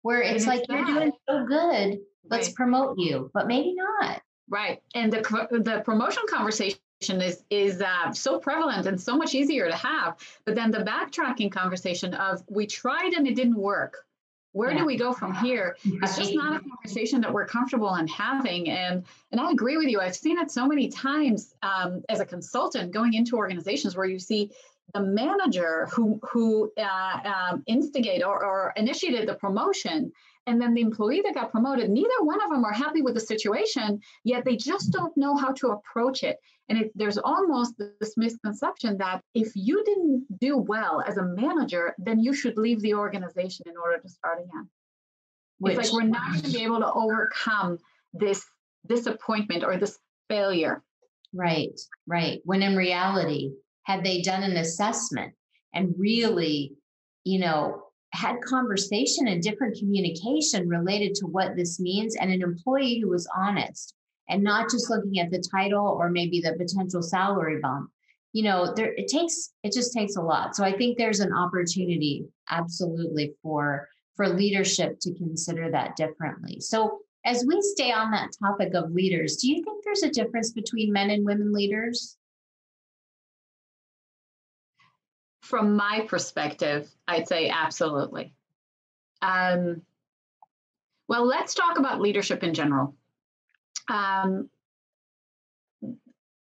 where 0.02 0.20
it's 0.20 0.46
like 0.46 0.64
you're 0.68 0.84
doing 0.84 1.12
so 1.28 1.46
good 1.46 1.98
let's 2.28 2.48
right. 2.48 2.56
promote 2.56 2.98
you 2.98 3.30
but 3.32 3.46
maybe 3.46 3.74
not 3.74 4.20
right 4.50 4.80
and 4.94 5.12
the 5.12 5.20
the 5.64 5.82
promotion 5.84 6.22
conversation 6.28 6.78
is 7.10 7.44
is 7.50 7.80
uh, 7.80 8.12
so 8.12 8.38
prevalent 8.38 8.86
and 8.86 9.00
so 9.00 9.16
much 9.16 9.34
easier 9.34 9.68
to 9.68 9.76
have. 9.76 10.16
But 10.46 10.54
then 10.54 10.70
the 10.70 10.78
backtracking 10.78 11.52
conversation 11.52 12.14
of 12.14 12.42
we 12.48 12.66
tried 12.66 13.12
and 13.12 13.26
it 13.26 13.34
didn't 13.34 13.56
work. 13.56 13.98
Where 14.54 14.70
yeah. 14.70 14.78
do 14.78 14.86
we 14.86 14.96
go 14.96 15.12
from 15.12 15.34
here? 15.34 15.76
It's 15.84 16.16
just 16.16 16.32
not 16.32 16.54
a 16.54 16.60
conversation 16.60 17.20
that 17.22 17.32
we're 17.32 17.44
comfortable 17.44 17.96
in 17.96 18.06
having. 18.06 18.70
And 18.70 19.04
and 19.32 19.40
I 19.40 19.50
agree 19.50 19.76
with 19.76 19.88
you. 19.88 20.00
I've 20.00 20.14
seen 20.14 20.38
it 20.38 20.48
so 20.52 20.64
many 20.66 20.88
times 20.88 21.54
um, 21.64 22.04
as 22.08 22.20
a 22.20 22.24
consultant 22.24 22.92
going 22.92 23.14
into 23.14 23.36
organizations 23.36 23.96
where 23.96 24.06
you 24.06 24.20
see 24.20 24.52
the 24.92 25.00
manager 25.00 25.88
who 25.92 26.20
who 26.22 26.72
uh, 26.78 27.18
um, 27.24 27.64
instigate 27.66 28.22
or, 28.22 28.44
or 28.44 28.72
initiated 28.76 29.28
the 29.28 29.34
promotion 29.34 30.12
And 30.46 30.60
then 30.60 30.74
the 30.74 30.82
employee 30.82 31.22
that 31.24 31.34
got 31.34 31.50
promoted, 31.50 31.88
neither 31.90 32.08
one 32.20 32.42
of 32.42 32.50
them 32.50 32.64
are 32.64 32.72
happy 32.72 33.00
with 33.00 33.14
the 33.14 33.20
situation, 33.20 34.00
yet 34.24 34.44
they 34.44 34.56
just 34.56 34.92
don't 34.92 35.16
know 35.16 35.36
how 35.36 35.52
to 35.52 35.68
approach 35.68 36.22
it. 36.22 36.38
And 36.68 36.78
it, 36.78 36.92
there's 36.94 37.18
almost 37.18 37.74
this 37.78 38.16
misconception 38.16 38.98
that 38.98 39.22
if 39.34 39.52
you 39.54 39.82
didn't 39.84 40.26
do 40.40 40.56
well 40.58 41.02
as 41.06 41.16
a 41.16 41.24
manager, 41.24 41.94
then 41.98 42.20
you 42.20 42.34
should 42.34 42.58
leave 42.58 42.80
the 42.82 42.94
organization 42.94 43.66
in 43.68 43.76
order 43.76 43.98
to 43.98 44.08
start 44.08 44.38
again. 44.40 44.68
Which, 45.58 45.78
it's 45.78 45.92
like 45.92 46.02
we're 46.02 46.08
not 46.08 46.32
going 46.32 46.42
to 46.44 46.50
be 46.50 46.64
able 46.64 46.80
to 46.80 46.92
overcome 46.92 47.78
this 48.12 48.44
disappointment 48.86 49.64
or 49.64 49.76
this 49.76 49.98
failure. 50.28 50.82
Right, 51.32 51.78
right. 52.06 52.40
When 52.44 52.62
in 52.62 52.76
reality, 52.76 53.52
had 53.84 54.04
they 54.04 54.22
done 54.22 54.42
an 54.42 54.56
assessment 54.56 55.34
and 55.72 55.94
really, 55.98 56.74
you 57.24 57.38
know, 57.38 57.83
had 58.14 58.40
conversation 58.42 59.26
and 59.26 59.42
different 59.42 59.76
communication 59.76 60.68
related 60.68 61.14
to 61.16 61.26
what 61.26 61.56
this 61.56 61.80
means 61.80 62.14
and 62.14 62.32
an 62.32 62.42
employee 62.42 63.00
who 63.00 63.08
was 63.08 63.28
honest 63.36 63.94
and 64.28 64.42
not 64.42 64.70
just 64.70 64.88
looking 64.88 65.18
at 65.18 65.30
the 65.30 65.44
title 65.50 65.86
or 65.86 66.08
maybe 66.08 66.40
the 66.40 66.52
potential 66.52 67.02
salary 67.02 67.58
bump. 67.60 67.90
You 68.32 68.44
know 68.44 68.72
there 68.74 68.92
it 68.94 69.08
takes 69.08 69.52
it 69.62 69.72
just 69.72 69.92
takes 69.92 70.16
a 70.16 70.22
lot. 70.22 70.56
So 70.56 70.64
i 70.64 70.72
think 70.72 70.96
there's 70.96 71.20
an 71.20 71.32
opportunity 71.32 72.26
absolutely 72.50 73.34
for 73.42 73.88
for 74.16 74.28
leadership 74.28 74.98
to 75.00 75.14
consider 75.14 75.70
that 75.70 75.96
differently. 75.96 76.60
So 76.60 77.00
as 77.24 77.44
we 77.46 77.60
stay 77.62 77.90
on 77.90 78.10
that 78.12 78.30
topic 78.40 78.74
of 78.74 78.92
leaders 78.92 79.36
do 79.36 79.48
you 79.50 79.62
think 79.62 79.84
there's 79.84 80.02
a 80.02 80.10
difference 80.10 80.52
between 80.52 80.92
men 80.92 81.10
and 81.10 81.24
women 81.24 81.52
leaders 81.52 82.16
from 85.44 85.76
my 85.76 86.06
perspective, 86.08 86.90
I'd 87.06 87.28
say 87.28 87.48
absolutely. 87.50 88.32
Um, 89.20 89.82
well, 91.06 91.26
let's 91.26 91.54
talk 91.54 91.78
about 91.78 92.00
leadership 92.00 92.42
in 92.42 92.54
general. 92.54 92.94
Um, 93.88 94.48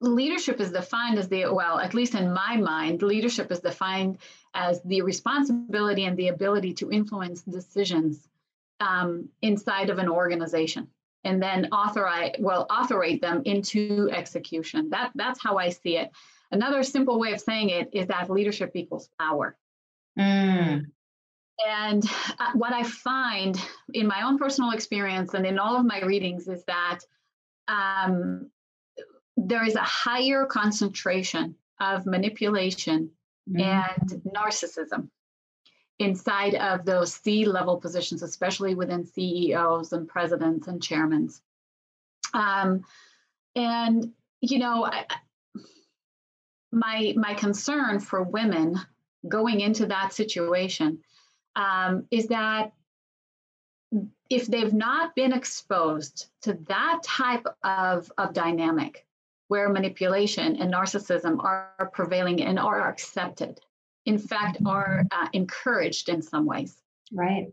leadership 0.01 0.61
is 0.61 0.71
defined 0.71 1.19
as 1.19 1.29
the, 1.29 1.53
well, 1.53 1.79
at 1.79 1.95
least 1.95 2.15
in 2.15 2.33
my 2.33 2.57
mind, 2.57 3.03
leadership 3.03 3.51
is 3.51 3.61
defined 3.61 4.19
as 4.55 4.83
the 4.83 5.03
responsibility 5.03 6.05
and 6.05 6.17
the 6.17 6.29
ability 6.29 6.75
to 6.75 6.91
influence 6.91 7.43
decisions 7.43 8.29
um, 8.81 9.29
inside 9.41 9.91
of 9.91 9.99
an 9.99 10.09
organization 10.09 10.89
and 11.25 11.43
then 11.43 11.67
authorize 11.67 12.35
well 12.39 12.67
authorate 12.69 13.21
them 13.21 13.43
into 13.45 14.09
execution 14.11 14.89
that 14.91 15.11
that's 15.15 15.43
how 15.43 15.59
i 15.59 15.69
see 15.69 15.97
it 15.99 16.11
Another 16.53 16.83
simple 16.83 17.19
way 17.19 17.33
of 17.33 17.41
saying 17.41 17.71
it 17.71 17.91
is 17.93 18.09
that 18.09 18.31
leadership 18.31 18.73
equals 18.75 19.09
power. 19.19 19.57
Mm. 20.19 20.87
And 21.67 22.05
uh, 22.39 22.53
what 22.55 22.73
I 22.73 22.83
find 22.83 23.61
in 23.93 24.07
my 24.07 24.23
own 24.23 24.39
personal 24.39 24.71
experience 24.71 25.35
and 25.35 25.47
in 25.47 25.59
all 25.59 25.77
of 25.77 25.85
my 25.85 26.01
readings 26.01 26.49
is 26.49 26.65
that 26.65 27.01
um, 27.69 28.51
there 29.37 29.65
is 29.65 29.77
a 29.77 29.83
higher 29.83 30.47
concentration 30.47 31.55
of 31.81 32.07
manipulation 32.07 33.11
mm. 33.49 33.63
and 33.63 34.23
narcissism 34.25 35.09
inside 35.99 36.55
of 36.55 36.85
those 36.85 37.13
C 37.15 37.45
level 37.45 37.77
positions, 37.77 38.23
especially 38.23 38.75
within 38.75 39.07
CEOs 39.07 39.93
and 39.93 40.09
presidents 40.09 40.67
and 40.67 40.83
chairmen. 40.83 41.29
Um, 42.33 42.85
and, 43.55 44.13
you 44.41 44.59
know, 44.59 44.87
I, 44.87 45.05
my 46.73 47.15
my 47.17 47.35
concern 47.35 48.01
for 48.01 48.23
women 48.23 48.79
going 49.29 49.61
into 49.61 49.87
that 49.87 50.13
situation 50.13 50.99
um, 51.57 52.07
is 52.11 52.29
that 52.29 52.73
if 54.31 54.47
they've 54.47 54.73
not 54.73 55.15
been 55.17 55.33
exposed 55.33 56.27
to 56.43 56.57
that 56.69 57.03
type 57.05 57.45
of, 57.65 58.11
of 58.17 58.33
dynamic 58.33 59.05
where 59.49 59.69
manipulation 59.69 60.57
and 60.57 60.73
narcissism 60.73 61.43
are 61.43 61.91
prevailing 61.93 62.41
and 62.41 62.59
are 62.59 62.89
accepted 62.89 63.61
in 64.07 64.17
fact 64.17 64.57
mm-hmm. 64.57 64.69
are 64.69 65.05
uh, 65.11 65.29
encouraged 65.33 66.09
in 66.09 66.23
some 66.23 66.47
ways 66.47 66.81
right. 67.13 67.45
um, 67.45 67.51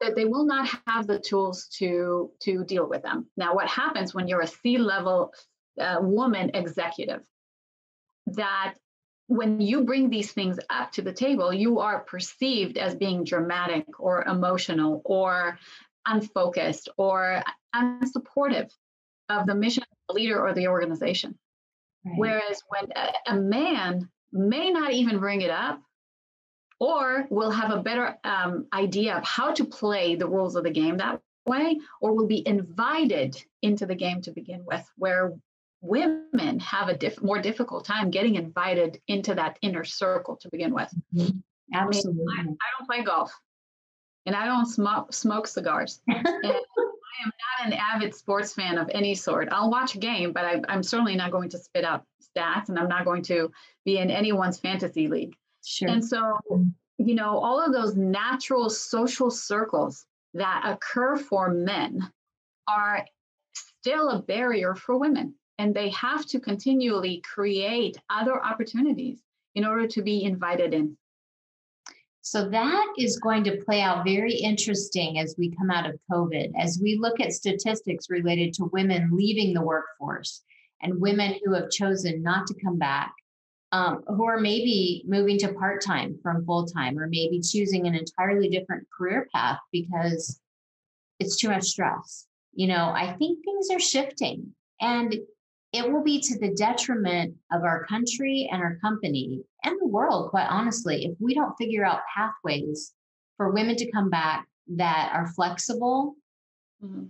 that 0.00 0.14
they 0.14 0.24
will 0.24 0.44
not 0.44 0.68
have 0.86 1.06
the 1.06 1.18
tools 1.18 1.66
to 1.66 2.30
to 2.40 2.64
deal 2.64 2.88
with 2.88 3.02
them. 3.02 3.26
Now 3.36 3.54
what 3.54 3.68
happens 3.68 4.14
when 4.14 4.28
you're 4.28 4.42
a 4.42 4.46
c 4.46 4.78
level 4.78 5.32
uh, 5.80 5.98
woman 6.00 6.50
executive 6.54 7.22
that 8.36 8.74
when 9.26 9.60
you 9.60 9.84
bring 9.84 10.08
these 10.08 10.32
things 10.32 10.58
up 10.70 10.92
to 10.92 11.02
the 11.02 11.12
table, 11.12 11.52
you 11.52 11.80
are 11.80 12.00
perceived 12.00 12.78
as 12.78 12.94
being 12.94 13.24
dramatic 13.24 13.84
or 14.00 14.24
emotional 14.24 15.02
or 15.04 15.58
unfocused 16.06 16.88
or 16.96 17.42
unsupportive 17.74 18.70
of 19.28 19.46
the 19.46 19.54
mission 19.54 19.84
the 20.08 20.14
leader 20.14 20.40
or 20.40 20.54
the 20.54 20.68
organization. 20.68 21.38
Right. 22.04 22.18
Whereas 22.18 22.62
when 22.68 22.90
a, 22.96 23.32
a, 23.32 23.36
man 23.36 24.08
may 24.32 24.70
not 24.70 24.92
even 24.92 25.18
bring 25.18 25.42
it 25.42 25.50
up 25.50 25.80
or 26.80 27.26
will 27.30 27.50
have 27.50 27.70
a 27.70 27.82
better 27.82 28.16
um, 28.24 28.66
idea 28.72 29.16
of 29.16 29.24
how 29.24 29.52
to 29.52 29.64
play 29.64 30.14
the 30.14 30.28
rules 30.28 30.56
of 30.56 30.64
the 30.64 30.70
game 30.70 30.98
that 30.98 31.20
way, 31.46 31.78
or 32.00 32.14
will 32.14 32.26
be 32.26 32.46
invited 32.46 33.36
into 33.62 33.86
the 33.86 33.94
game 33.94 34.22
to 34.22 34.30
begin 34.30 34.64
with, 34.64 34.86
where 34.96 35.32
women 35.80 36.58
have 36.60 36.88
a 36.88 36.96
diff- 36.96 37.22
more 37.22 37.40
difficult 37.40 37.84
time 37.84 38.10
getting 38.10 38.34
invited 38.34 39.00
into 39.06 39.34
that 39.34 39.58
inner 39.62 39.84
circle 39.84 40.36
to 40.36 40.48
begin 40.50 40.74
with. 40.74 40.92
Mm-hmm. 41.14 41.38
Absolutely. 41.74 42.24
I, 42.38 42.42
mean, 42.42 42.56
I, 42.60 42.66
I, 42.66 42.78
don't 42.78 42.86
play 42.86 43.02
golf 43.04 43.32
and 44.26 44.34
I 44.34 44.46
don't 44.46 44.66
smoke, 44.66 45.12
smoke 45.12 45.46
cigars. 45.46 46.00
and 46.08 46.26
I 46.26 47.22
am 47.24 47.32
not 47.60 47.66
an 47.66 47.72
avid 47.72 48.14
sports 48.14 48.54
fan 48.54 48.78
of 48.78 48.90
any 48.92 49.14
sort. 49.14 49.48
I'll 49.52 49.70
watch 49.70 49.94
a 49.94 49.98
game, 49.98 50.32
but 50.32 50.44
I, 50.44 50.60
I'm 50.68 50.82
certainly 50.82 51.14
not 51.14 51.30
going 51.30 51.50
to 51.50 51.58
spit 51.58 51.84
out 51.84 52.04
stats 52.36 52.68
and 52.68 52.78
I'm 52.78 52.88
not 52.88 53.04
going 53.04 53.22
to 53.24 53.50
be 53.84 53.98
in 53.98 54.10
anyone's 54.10 54.58
fantasy 54.58 55.08
league. 55.08 55.34
Sure. 55.64 55.88
And 55.88 56.04
so, 56.04 56.38
you 56.98 57.14
know, 57.14 57.38
all 57.38 57.60
of 57.64 57.72
those 57.72 57.96
natural 57.96 58.70
social 58.70 59.30
circles 59.30 60.06
that 60.34 60.62
occur 60.64 61.16
for 61.16 61.50
men 61.50 62.10
are 62.66 63.04
still 63.54 64.10
a 64.10 64.22
barrier 64.22 64.74
for 64.74 64.98
women 64.98 65.34
and 65.58 65.74
they 65.74 65.90
have 65.90 66.24
to 66.26 66.40
continually 66.40 67.20
create 67.20 67.96
other 68.08 68.42
opportunities 68.44 69.20
in 69.54 69.64
order 69.64 69.86
to 69.88 70.02
be 70.02 70.22
invited 70.22 70.72
in. 70.72 70.96
So 72.20 72.48
that 72.50 72.92
is 72.98 73.18
going 73.18 73.44
to 73.44 73.56
play 73.64 73.80
out 73.80 74.04
very 74.04 74.34
interesting 74.34 75.18
as 75.18 75.34
we 75.38 75.50
come 75.50 75.70
out 75.70 75.88
of 75.88 75.98
COVID, 76.12 76.52
as 76.58 76.78
we 76.82 76.98
look 76.98 77.20
at 77.20 77.32
statistics 77.32 78.10
related 78.10 78.52
to 78.54 78.70
women 78.72 79.10
leaving 79.12 79.54
the 79.54 79.62
workforce 79.62 80.42
and 80.82 81.00
women 81.00 81.36
who 81.42 81.54
have 81.54 81.70
chosen 81.70 82.22
not 82.22 82.46
to 82.48 82.54
come 82.62 82.78
back, 82.78 83.14
um, 83.72 84.02
who 84.08 84.26
are 84.26 84.38
maybe 84.38 85.04
moving 85.06 85.38
to 85.38 85.54
part 85.54 85.82
time 85.82 86.18
from 86.22 86.44
full 86.44 86.66
time, 86.66 86.98
or 86.98 87.06
maybe 87.06 87.40
choosing 87.40 87.86
an 87.86 87.94
entirely 87.94 88.48
different 88.48 88.86
career 88.96 89.26
path 89.34 89.58
because 89.72 90.40
it's 91.18 91.36
too 91.36 91.48
much 91.48 91.64
stress. 91.64 92.26
You 92.52 92.68
know, 92.68 92.92
I 92.94 93.14
think 93.14 93.44
things 93.44 93.68
are 93.70 93.80
shifting. 93.80 94.54
And 94.80 95.18
it 95.72 95.90
will 95.90 96.02
be 96.02 96.20
to 96.20 96.38
the 96.38 96.54
detriment 96.54 97.34
of 97.52 97.62
our 97.62 97.84
country 97.84 98.48
and 98.50 98.62
our 98.62 98.78
company 98.80 99.42
and 99.64 99.76
the 99.80 99.86
world, 99.86 100.30
quite 100.30 100.48
honestly, 100.48 101.04
if 101.04 101.16
we 101.20 101.34
don't 101.34 101.56
figure 101.56 101.84
out 101.84 102.00
pathways 102.14 102.94
for 103.36 103.52
women 103.52 103.76
to 103.76 103.90
come 103.90 104.08
back 104.08 104.46
that 104.76 105.10
are 105.12 105.26
flexible 105.28 106.14
mm-hmm. 106.82 107.04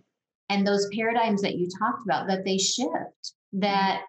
and 0.49 0.67
those 0.67 0.89
paradigms 0.95 1.43
that 1.43 1.57
you 1.57 1.69
talked 1.79 2.03
about, 2.05 2.27
that 2.27 2.45
they 2.45 2.59
shift, 2.59 2.89
mm-hmm. 2.91 3.61
that 3.61 4.03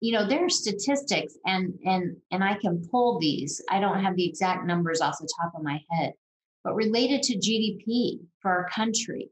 you 0.00 0.12
know 0.12 0.26
there 0.26 0.44
are 0.44 0.50
statistics 0.50 1.34
and 1.46 1.74
and 1.84 2.16
and 2.30 2.42
i 2.42 2.54
can 2.54 2.82
pull 2.90 3.18
these 3.18 3.62
i 3.70 3.78
don't 3.78 4.02
have 4.02 4.16
the 4.16 4.26
exact 4.26 4.66
numbers 4.66 5.00
off 5.00 5.18
the 5.20 5.28
top 5.40 5.52
of 5.54 5.62
my 5.62 5.78
head 5.90 6.12
but 6.62 6.74
related 6.74 7.22
to 7.22 7.36
gdp 7.36 8.18
for 8.40 8.50
our 8.50 8.68
country 8.70 9.30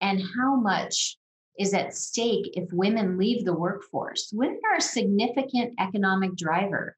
and 0.00 0.20
how 0.36 0.56
much 0.56 1.16
is 1.58 1.74
at 1.74 1.94
stake 1.94 2.50
if 2.54 2.72
women 2.72 3.18
leave 3.18 3.44
the 3.44 3.54
workforce. 3.54 4.30
Women 4.32 4.60
are 4.70 4.78
a 4.78 4.82
significant 4.82 5.74
economic 5.78 6.36
driver 6.36 6.96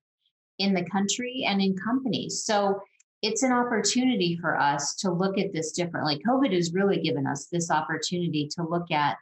in 0.58 0.75
the 0.75 0.84
country 0.84 1.44
and 1.46 1.61
in 1.61 1.76
companies. 1.76 2.44
So 2.44 2.80
it's 3.23 3.42
an 3.42 3.52
opportunity 3.52 4.38
for 4.40 4.58
us 4.58 4.94
to 4.96 5.11
look 5.11 5.38
at 5.38 5.52
this 5.52 5.73
differently. 5.73 6.20
COVID 6.26 6.52
has 6.52 6.73
really 6.73 7.00
given 7.00 7.26
us 7.26 7.46
this 7.46 7.70
opportunity 7.70 8.49
to 8.54 8.62
look 8.62 8.90
at 8.90 9.16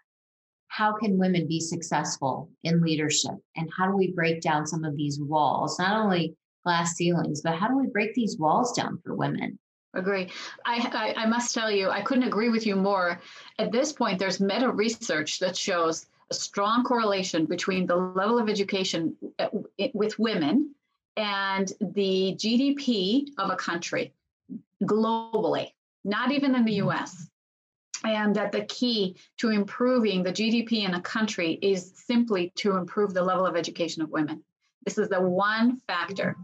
how 0.68 0.92
can 0.94 1.18
women 1.18 1.46
be 1.46 1.60
successful 1.60 2.50
in 2.64 2.82
leadership 2.82 3.34
and 3.56 3.70
how 3.76 3.86
do 3.86 3.96
we 3.96 4.10
break 4.10 4.40
down 4.40 4.66
some 4.66 4.84
of 4.84 4.96
these 4.96 5.20
walls, 5.20 5.78
not 5.78 6.02
only 6.02 6.34
glass 6.64 6.94
ceilings, 6.94 7.42
but 7.42 7.54
how 7.54 7.68
do 7.68 7.76
we 7.76 7.86
break 7.88 8.14
these 8.14 8.38
walls 8.38 8.72
down 8.72 8.98
for 9.04 9.14
women? 9.14 9.58
Agree. 9.94 10.30
I, 10.64 11.14
I, 11.16 11.22
I 11.22 11.26
must 11.26 11.54
tell 11.54 11.70
you, 11.70 11.90
I 11.90 12.00
couldn't 12.00 12.24
agree 12.24 12.48
with 12.48 12.66
you 12.66 12.76
more. 12.76 13.20
At 13.58 13.72
this 13.72 13.92
point, 13.92 14.18
there's 14.18 14.40
meta 14.40 14.70
research 14.70 15.38
that 15.40 15.56
shows 15.56 16.06
a 16.30 16.34
strong 16.34 16.82
correlation 16.82 17.44
between 17.44 17.86
the 17.86 17.96
level 17.96 18.38
of 18.38 18.48
education 18.48 19.14
uh, 19.38 19.48
with 19.92 20.18
women 20.18 20.74
and 21.16 21.70
the 21.80 22.34
GDP 22.38 23.28
of 23.36 23.50
a 23.50 23.56
country 23.56 24.14
globally, 24.82 25.72
not 26.04 26.32
even 26.32 26.54
in 26.54 26.64
the 26.64 26.74
US. 26.84 27.28
and 28.04 28.34
that 28.34 28.50
the 28.50 28.64
key 28.64 29.16
to 29.36 29.50
improving 29.50 30.22
the 30.22 30.32
GDP 30.32 30.84
in 30.84 30.94
a 30.94 31.00
country 31.00 31.58
is 31.62 31.92
simply 31.94 32.50
to 32.56 32.76
improve 32.76 33.14
the 33.14 33.22
level 33.22 33.46
of 33.46 33.56
education 33.56 34.02
of 34.02 34.10
women. 34.10 34.42
This 34.84 34.98
is 34.98 35.08
the 35.08 35.20
one 35.20 35.76
factor. 35.86 36.36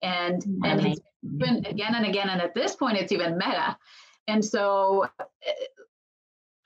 And, 0.00 0.42
and 0.64 0.86
it's 0.86 1.00
been 1.24 1.64
again 1.66 1.94
and 1.94 2.06
again. 2.06 2.28
And 2.28 2.40
at 2.40 2.54
this 2.54 2.76
point, 2.76 2.98
it's 2.98 3.12
even 3.12 3.38
meta. 3.38 3.76
And 4.28 4.44
so 4.44 5.06
eh, 5.46 5.52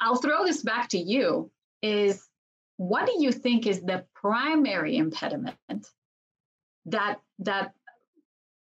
I'll 0.01 0.17
throw 0.17 0.45
this 0.45 0.63
back 0.63 0.89
to 0.91 0.99
you 0.99 1.51
is 1.83 2.29
what 2.77 3.07
do 3.07 3.15
you 3.19 3.33
think 3.33 3.67
is 3.67 3.83
the 3.83 4.05
primary 4.15 4.97
impediment 4.97 5.89
that 6.87 7.21
that 7.41 7.73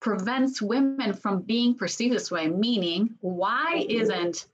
prevents 0.01 0.61
women 0.61 1.13
from 1.13 1.41
being 1.41 1.75
perceived 1.75 2.13
this 2.13 2.31
way 2.31 2.47
meaning 2.47 3.15
why 3.21 3.85
isn't 3.87 4.47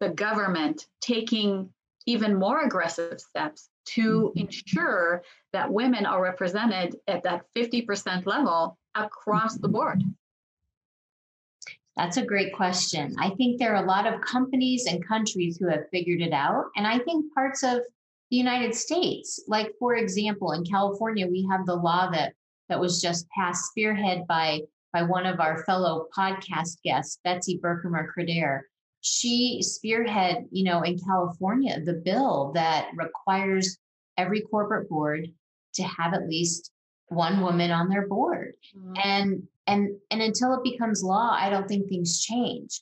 the 0.00 0.08
government 0.08 0.86
taking 1.00 1.70
even 2.06 2.34
more 2.34 2.62
aggressive 2.62 3.20
steps 3.20 3.68
to 3.84 4.32
mm-hmm. 4.36 4.38
ensure 4.40 5.22
that 5.52 5.70
women 5.70 6.06
are 6.06 6.22
represented 6.22 6.96
at 7.06 7.22
that 7.22 7.44
50% 7.56 8.26
level 8.26 8.78
across 8.94 9.56
the 9.56 9.68
board? 9.68 10.02
That's 11.98 12.16
a 12.16 12.24
great 12.24 12.54
question. 12.54 13.16
I 13.18 13.30
think 13.30 13.58
there 13.58 13.74
are 13.74 13.82
a 13.82 13.86
lot 13.86 14.06
of 14.06 14.20
companies 14.20 14.86
and 14.86 15.06
countries 15.06 15.56
who 15.58 15.68
have 15.68 15.90
figured 15.90 16.20
it 16.20 16.32
out. 16.32 16.66
And 16.76 16.86
I 16.86 17.00
think 17.00 17.34
parts 17.34 17.64
of 17.64 17.80
the 18.30 18.36
United 18.36 18.72
States, 18.74 19.42
like 19.48 19.72
for 19.80 19.96
example, 19.96 20.52
in 20.52 20.64
California, 20.64 21.26
we 21.26 21.44
have 21.50 21.66
the 21.66 21.74
law 21.74 22.08
that 22.10 22.34
that 22.68 22.78
was 22.78 23.02
just 23.02 23.28
passed, 23.30 23.64
spearhead 23.66 24.28
by 24.28 24.60
by 24.92 25.02
one 25.02 25.26
of 25.26 25.40
our 25.40 25.64
fellow 25.64 26.06
podcast 26.16 26.80
guests, 26.84 27.18
Betsy 27.24 27.58
Berkmer 27.58 28.06
Credair, 28.16 28.60
she 29.00 29.60
spearhead, 29.60 30.46
you 30.50 30.64
know, 30.64 30.82
in 30.82 30.98
California, 30.98 31.80
the 31.80 31.94
bill 32.04 32.52
that 32.54 32.90
requires 32.96 33.76
every 34.16 34.40
corporate 34.42 34.88
board 34.88 35.28
to 35.74 35.82
have 35.82 36.14
at 36.14 36.28
least 36.28 36.70
one 37.08 37.40
woman 37.40 37.70
on 37.70 37.88
their 37.88 38.06
board. 38.06 38.54
Mm-hmm. 38.76 38.94
And 39.02 39.48
and 39.66 39.96
and 40.10 40.22
until 40.22 40.54
it 40.54 40.62
becomes 40.62 41.02
law, 41.02 41.36
I 41.38 41.50
don't 41.50 41.68
think 41.68 41.88
things 41.88 42.20
change. 42.20 42.80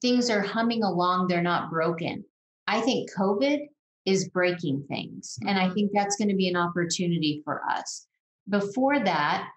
Things 0.00 0.30
are 0.30 0.40
humming 0.40 0.82
along, 0.82 1.28
they're 1.28 1.42
not 1.42 1.70
broken. 1.70 2.24
I 2.66 2.80
think 2.80 3.10
COVID 3.14 3.66
is 4.06 4.28
breaking 4.28 4.84
things. 4.88 5.36
Mm-hmm. 5.40 5.48
And 5.48 5.58
I 5.58 5.64
mm-hmm. 5.64 5.74
think 5.74 5.90
that's 5.92 6.16
going 6.16 6.28
to 6.28 6.36
be 6.36 6.48
an 6.48 6.56
opportunity 6.56 7.42
for 7.44 7.62
us. 7.68 8.06
Before 8.48 8.98
that, 8.98 9.48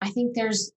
I 0.00 0.10
think 0.10 0.34
there's 0.34 0.72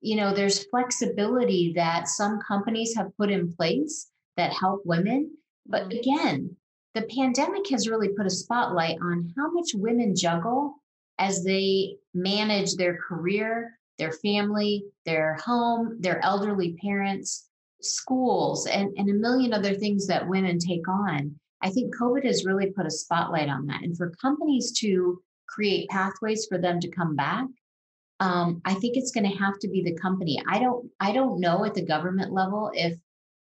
you 0.00 0.16
know, 0.16 0.34
there's 0.34 0.66
flexibility 0.66 1.72
that 1.76 2.08
some 2.08 2.38
companies 2.46 2.94
have 2.94 3.16
put 3.16 3.30
in 3.30 3.50
place 3.54 4.10
that 4.36 4.52
help 4.52 4.82
women. 4.84 5.30
But 5.66 5.88
mm-hmm. 5.88 5.98
again, 5.98 6.56
the 6.94 7.02
pandemic 7.02 7.68
has 7.70 7.88
really 7.88 8.10
put 8.10 8.26
a 8.26 8.30
spotlight 8.30 8.98
on 9.02 9.32
how 9.36 9.50
much 9.50 9.70
women 9.74 10.14
juggle 10.14 10.82
as 11.18 11.44
they 11.44 11.96
manage 12.12 12.74
their 12.74 12.96
career, 12.96 13.78
their 13.98 14.12
family, 14.12 14.84
their 15.04 15.34
home, 15.34 15.96
their 16.00 16.22
elderly 16.24 16.76
parents, 16.82 17.48
schools, 17.80 18.66
and, 18.66 18.92
and 18.96 19.08
a 19.08 19.14
million 19.14 19.52
other 19.52 19.74
things 19.74 20.06
that 20.06 20.28
women 20.28 20.58
take 20.58 20.88
on. 20.88 21.34
I 21.62 21.70
think 21.70 21.94
COVID 21.96 22.24
has 22.24 22.44
really 22.44 22.70
put 22.70 22.86
a 22.86 22.90
spotlight 22.90 23.48
on 23.48 23.66
that. 23.66 23.82
And 23.82 23.96
for 23.96 24.10
companies 24.20 24.72
to 24.80 25.22
create 25.46 25.88
pathways 25.88 26.46
for 26.46 26.58
them 26.58 26.80
to 26.80 26.88
come 26.88 27.14
back 27.14 27.46
um, 28.20 28.60
I 28.64 28.74
think 28.74 28.96
it's 28.96 29.10
going 29.10 29.28
to 29.30 29.38
have 29.38 29.58
to 29.60 29.68
be 29.68 29.82
the 29.82 29.94
company. 29.94 30.42
I 30.48 30.58
don't 30.58 30.88
I 31.00 31.12
don't 31.12 31.40
know 31.40 31.64
at 31.64 31.74
the 31.74 31.84
government 31.84 32.32
level 32.32 32.70
if 32.74 32.96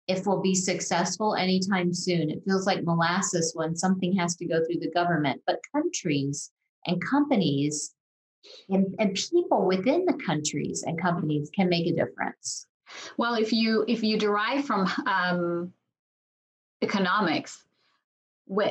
if 0.09 0.27
we'll 0.27 0.41
be 0.41 0.55
successful 0.55 1.35
anytime 1.35 1.93
soon. 1.93 2.31
It 2.31 2.43
feels 2.45 2.67
like 2.67 2.85
molasses 2.85 3.53
when 3.55 3.77
something 3.77 4.15
has 4.17 4.37
to 4.37 4.47
go 4.47 4.65
through 4.65 4.81
the 4.81 4.91
government, 4.91 5.43
but 5.47 5.61
countries 5.75 6.51
and 6.87 7.03
companies 7.05 7.95
and, 8.69 8.95
and 8.99 9.15
people 9.15 9.67
within 9.67 10.05
the 10.05 10.15
countries 10.15 10.85
and 10.87 11.01
companies 11.01 11.51
can 11.55 11.69
make 11.69 11.87
a 11.87 11.95
difference. 11.95 12.67
Well, 13.17 13.35
if 13.35 13.53
you 13.53 13.85
if 13.89 14.03
you 14.03 14.19
derive 14.19 14.65
from 14.65 14.91
um, 15.07 15.73
economics, 16.83 17.65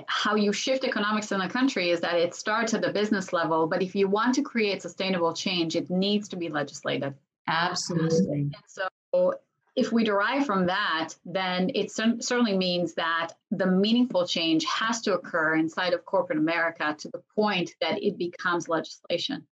how 0.07 0.35
you 0.35 0.53
shift 0.53 0.83
economics 0.83 1.31
in 1.31 1.41
a 1.41 1.49
country 1.49 1.89
is 1.89 2.01
that 2.01 2.15
it 2.15 2.35
starts 2.35 2.73
at 2.73 2.81
the 2.81 2.91
business 2.91 3.33
level, 3.33 3.67
but 3.67 3.81
if 3.81 3.95
you 3.95 4.07
want 4.07 4.35
to 4.35 4.43
create 4.43 4.81
sustainable 4.81 5.33
change, 5.33 5.75
it 5.75 5.89
needs 5.89 6.27
to 6.29 6.35
be 6.35 6.49
legislated. 6.49 7.15
Absolutely. 7.47 8.41
And 8.41 8.55
so 8.67 9.33
if 9.81 9.91
we 9.91 10.03
derive 10.03 10.45
from 10.45 10.67
that, 10.67 11.09
then 11.25 11.71
it 11.73 11.91
certainly 11.91 12.55
means 12.55 12.93
that 12.93 13.29
the 13.49 13.65
meaningful 13.65 14.27
change 14.27 14.63
has 14.65 15.01
to 15.01 15.13
occur 15.15 15.55
inside 15.55 15.93
of 15.93 16.05
corporate 16.05 16.37
America 16.37 16.95
to 16.99 17.09
the 17.09 17.21
point 17.35 17.71
that 17.81 18.03
it 18.03 18.15
becomes 18.17 18.69
legislation. 18.69 19.47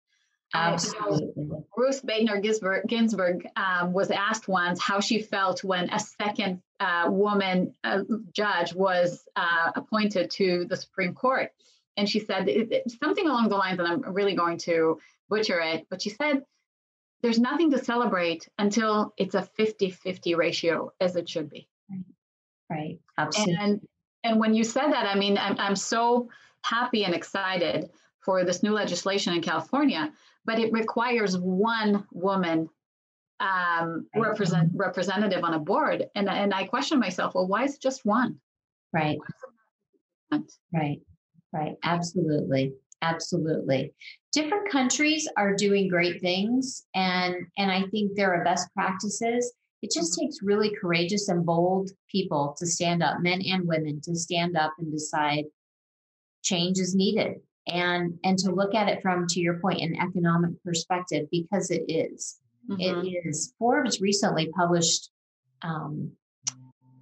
Absolutely. 0.52 1.48
Ruth 1.76 2.04
Bader 2.04 2.40
Ginsburg, 2.40 2.88
Ginsburg 2.88 3.48
um, 3.56 3.92
was 3.92 4.10
asked 4.10 4.48
once 4.48 4.80
how 4.80 4.98
she 4.98 5.22
felt 5.22 5.62
when 5.62 5.90
a 5.90 6.00
second 6.00 6.60
uh, 6.80 7.06
woman 7.08 7.74
uh, 7.84 8.02
judge 8.32 8.74
was 8.74 9.22
uh, 9.36 9.70
appointed 9.76 10.30
to 10.32 10.66
the 10.68 10.76
Supreme 10.76 11.14
Court. 11.14 11.52
And 11.96 12.08
she 12.08 12.20
said 12.20 12.48
it, 12.48 12.72
it, 12.72 12.92
something 13.02 13.26
along 13.26 13.48
the 13.48 13.56
lines, 13.56 13.78
and 13.78 13.88
I'm 13.88 14.12
really 14.12 14.34
going 14.34 14.58
to 14.58 14.98
butcher 15.28 15.60
it, 15.60 15.86
but 15.88 16.02
she 16.02 16.10
said, 16.10 16.42
there's 17.26 17.38
nothing 17.38 17.70
to 17.72 17.84
celebrate 17.84 18.48
until 18.58 19.12
it's 19.16 19.34
a 19.34 19.42
50 19.42 19.90
50 19.90 20.34
ratio, 20.34 20.92
as 21.00 21.16
it 21.16 21.28
should 21.28 21.50
be. 21.50 21.68
Right. 21.90 22.04
right. 22.70 22.98
Absolutely. 23.18 23.56
And, 23.60 23.80
and 24.24 24.40
when 24.40 24.54
you 24.54 24.64
said 24.64 24.92
that, 24.92 25.06
I 25.06 25.18
mean, 25.18 25.36
I'm, 25.38 25.58
I'm 25.58 25.76
so 25.76 26.28
happy 26.62 27.04
and 27.04 27.14
excited 27.14 27.90
for 28.20 28.44
this 28.44 28.62
new 28.62 28.72
legislation 28.72 29.34
in 29.34 29.42
California 29.42 30.12
but 30.46 30.60
it 30.60 30.72
requires 30.72 31.36
one 31.36 32.06
woman 32.12 32.70
um, 33.40 34.06
represent 34.16 34.70
representative 34.74 35.44
on 35.44 35.52
a 35.52 35.58
board. 35.58 36.06
And 36.14 36.30
and 36.30 36.54
I 36.54 36.64
question 36.64 36.98
myself, 36.98 37.34
well, 37.34 37.46
why 37.46 37.64
is 37.64 37.74
it 37.74 37.82
just 37.82 38.06
one? 38.06 38.38
Right. 38.92 39.18
Right. 40.72 41.00
Right. 41.52 41.74
Absolutely. 41.82 42.72
Absolutely. 43.02 43.92
Different 44.32 44.70
countries 44.70 45.28
are 45.36 45.54
doing 45.54 45.88
great 45.88 46.20
things, 46.20 46.86
and 46.94 47.34
and 47.58 47.70
I 47.70 47.84
think 47.90 48.14
there 48.14 48.34
are 48.34 48.44
best 48.44 48.72
practices. 48.74 49.52
It 49.82 49.90
just 49.92 50.12
mm-hmm. 50.12 50.26
takes 50.26 50.42
really 50.42 50.74
courageous 50.80 51.28
and 51.28 51.44
bold 51.44 51.90
people 52.10 52.56
to 52.58 52.66
stand 52.66 53.02
up, 53.02 53.20
men 53.20 53.42
and 53.42 53.66
women, 53.66 54.00
to 54.02 54.14
stand 54.14 54.56
up 54.56 54.72
and 54.78 54.90
decide 54.90 55.44
change 56.42 56.78
is 56.78 56.94
needed 56.94 57.40
and 57.66 58.18
and 58.24 58.38
to 58.38 58.52
look 58.52 58.74
at 58.74 58.88
it 58.88 59.02
from 59.02 59.26
to 59.26 59.40
your 59.40 59.58
point 59.58 59.80
an 59.80 59.96
economic 60.00 60.50
perspective 60.64 61.26
because 61.30 61.70
it 61.70 61.84
is. 61.88 62.38
Mm-hmm. 62.70 63.06
It 63.06 63.26
is 63.26 63.52
forbes 63.58 64.00
recently 64.00 64.48
published 64.48 65.10
um, 65.62 66.12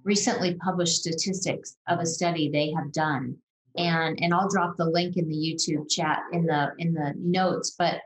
recently 0.03 0.55
published 0.55 1.01
statistics 1.01 1.77
of 1.87 1.99
a 1.99 2.05
study 2.05 2.49
they 2.49 2.71
have 2.71 2.91
done 2.91 3.37
and 3.77 4.19
and 4.21 4.33
i'll 4.33 4.49
drop 4.49 4.75
the 4.77 4.85
link 4.85 5.17
in 5.17 5.27
the 5.27 5.35
youtube 5.35 5.89
chat 5.89 6.21
in 6.31 6.45
the 6.45 6.71
in 6.79 6.93
the 6.93 7.13
notes 7.17 7.75
but 7.77 8.01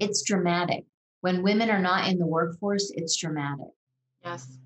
it's 0.00 0.22
dramatic 0.22 0.84
when 1.20 1.42
women 1.42 1.70
are 1.70 1.80
not 1.80 2.08
in 2.08 2.18
the 2.18 2.26
workforce 2.26 2.92
it's 2.94 3.16
dramatic 3.16 3.68
yes 4.24 4.58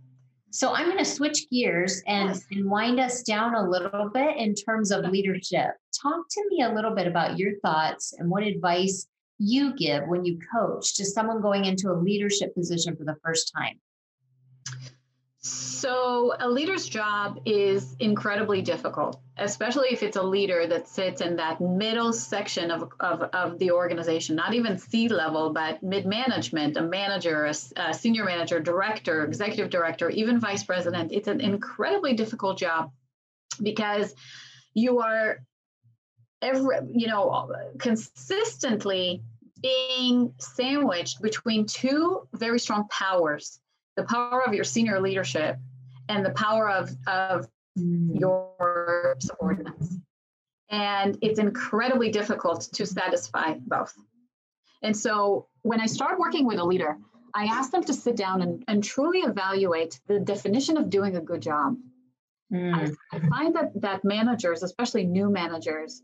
so 0.53 0.75
I'm 0.75 0.87
going 0.87 0.99
to 0.99 1.05
switch 1.05 1.49
gears 1.49 2.03
and, 2.09 2.31
yes. 2.31 2.45
and 2.51 2.69
wind 2.69 2.99
us 2.99 3.23
down 3.23 3.55
a 3.55 3.69
little 3.69 4.11
bit 4.13 4.37
in 4.37 4.55
terms 4.55 4.91
of 4.91 5.05
leadership. 5.05 5.71
Talk 6.03 6.27
to 6.29 6.45
me 6.51 6.63
a 6.63 6.75
little 6.75 6.93
bit 6.93 7.07
about 7.07 7.39
your 7.39 7.53
thoughts 7.61 8.15
and 8.19 8.29
what 8.29 8.43
advice 8.43 9.07
you 9.39 9.75
give 9.75 10.07
when 10.09 10.25
you 10.25 10.39
coach 10.53 10.97
to 10.97 11.05
someone 11.05 11.41
going 11.41 11.67
into 11.67 11.91
a 11.91 11.95
leadership 11.95 12.53
position 12.55 12.97
for 12.97 13.05
the 13.05 13.17
first 13.25 13.53
time. 13.57 13.79
So, 15.43 16.35
a 16.39 16.47
leader's 16.47 16.87
job 16.87 17.41
is 17.47 17.97
incredibly 17.99 18.61
difficult, 18.61 19.23
especially 19.39 19.89
if 19.89 20.03
it's 20.03 20.19
a 20.19 20.23
leader 20.23 20.67
that 20.67 20.87
sits 20.87 21.23
in 21.23 21.37
that 21.37 21.63
middle 21.63 22.13
section 22.13 22.71
of, 22.71 22.93
of, 23.01 23.23
of 23.23 23.59
the 23.59 23.71
organization, 23.71 24.37
not 24.37 24.53
even 24.53 24.77
C 24.77 25.09
level, 25.09 25.51
but 25.51 25.83
mid 25.83 26.05
management, 26.05 26.77
a 26.77 26.83
manager, 26.83 27.47
a, 27.47 27.55
a, 27.77 27.95
senior 27.95 28.25
manager, 28.25 28.61
director, 28.61 29.25
executive 29.25 29.71
director, 29.71 30.11
even 30.11 30.39
vice 30.39 30.63
president. 30.63 31.11
It's 31.11 31.29
an 31.29 31.41
incredibly 31.41 32.13
difficult 32.13 32.59
job 32.59 32.93
because 33.63 34.15
you 34.75 35.01
are 35.01 35.39
every, 36.43 36.77
you 36.93 37.07
know, 37.07 37.51
consistently 37.79 39.23
being 39.63 40.35
sandwiched 40.39 41.23
between 41.23 41.65
two 41.65 42.29
very 42.35 42.61
strong 42.61 42.89
powers 42.91 43.59
the 44.01 44.07
power 44.07 44.43
of 44.47 44.55
your 44.55 44.65
senior 44.65 44.99
leadership 45.01 45.59
and 46.09 46.25
the 46.25 46.31
power 46.31 46.71
of, 46.71 46.91
of 47.07 47.47
your 47.77 49.17
subordinates. 49.19 49.97
And 50.71 51.19
it's 51.21 51.39
incredibly 51.39 52.11
difficult 52.11 52.63
to 52.73 52.87
satisfy 52.87 53.55
both. 53.67 53.95
And 54.83 54.97
so 54.97 55.49
when 55.63 55.81
I 55.81 55.87
start 55.87 56.19
working 56.19 56.47
with 56.47 56.59
a 56.59 56.65
leader, 56.65 56.97
I 57.35 57.45
ask 57.45 57.71
them 57.71 57.85
to 57.85 57.93
sit 57.93 58.17
down 58.17 58.41
and, 58.41 58.65
and 58.69 58.83
truly 58.83 59.21
evaluate 59.21 60.01
the 60.07 60.19
definition 60.19 60.79
of 60.79 60.89
doing 60.89 61.17
a 61.17 61.21
good 61.21 61.43
job. 61.43 61.77
Mm. 62.53 62.97
I, 63.13 63.17
I 63.17 63.21
find 63.29 63.55
that 63.55 63.81
that 63.83 64.05
managers, 64.05 64.63
especially 64.63 65.05
new 65.05 65.29
managers, 65.29 66.03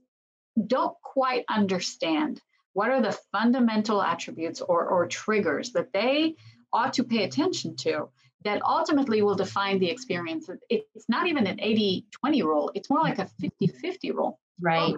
don't 0.66 0.96
quite 1.02 1.44
understand 1.48 2.40
what 2.74 2.90
are 2.90 3.00
the 3.00 3.18
fundamental 3.32 4.02
attributes 4.02 4.61
or, 4.61 4.85
or 4.87 5.06
triggers 5.06 5.72
that 5.72 5.92
they 5.92 6.37
ought 6.76 6.92
to 6.98 7.04
pay 7.04 7.24
attention 7.24 7.76
to 7.76 8.08
that 8.44 8.62
ultimately 8.62 9.22
will 9.22 9.34
define 9.34 9.78
the 9.78 9.90
experience. 9.90 10.48
It's 10.70 11.08
not 11.08 11.26
even 11.26 11.46
an 11.46 11.58
80 11.60 12.06
20 12.12 12.42
rule, 12.42 12.70
it's 12.74 12.90
more 12.90 13.00
like 13.00 13.18
a 13.18 13.26
50 13.26 13.66
50 13.66 14.10
rule. 14.12 14.38
Right. 14.60 14.94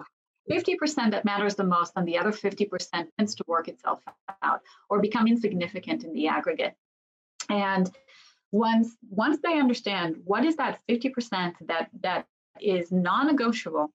50% 0.49 1.11
that 1.11 1.25
matters 1.25 1.55
the 1.55 1.63
most, 1.63 1.93
and 1.95 2.07
the 2.07 2.17
other 2.17 2.31
50% 2.31 3.07
tends 3.17 3.35
to 3.35 3.43
work 3.45 3.67
itself 3.67 3.99
out 4.41 4.61
or 4.89 4.99
become 4.99 5.27
insignificant 5.27 6.03
in 6.03 6.11
the 6.13 6.27
aggregate. 6.27 6.73
And 7.49 7.89
once 8.51 8.89
once 9.09 9.37
they 9.43 9.59
understand 9.59 10.15
what 10.25 10.43
is 10.43 10.55
that 10.55 10.79
50% 10.89 11.53
that 11.67 11.89
that 12.01 12.25
is 12.59 12.91
non-negotiable, 12.91 13.87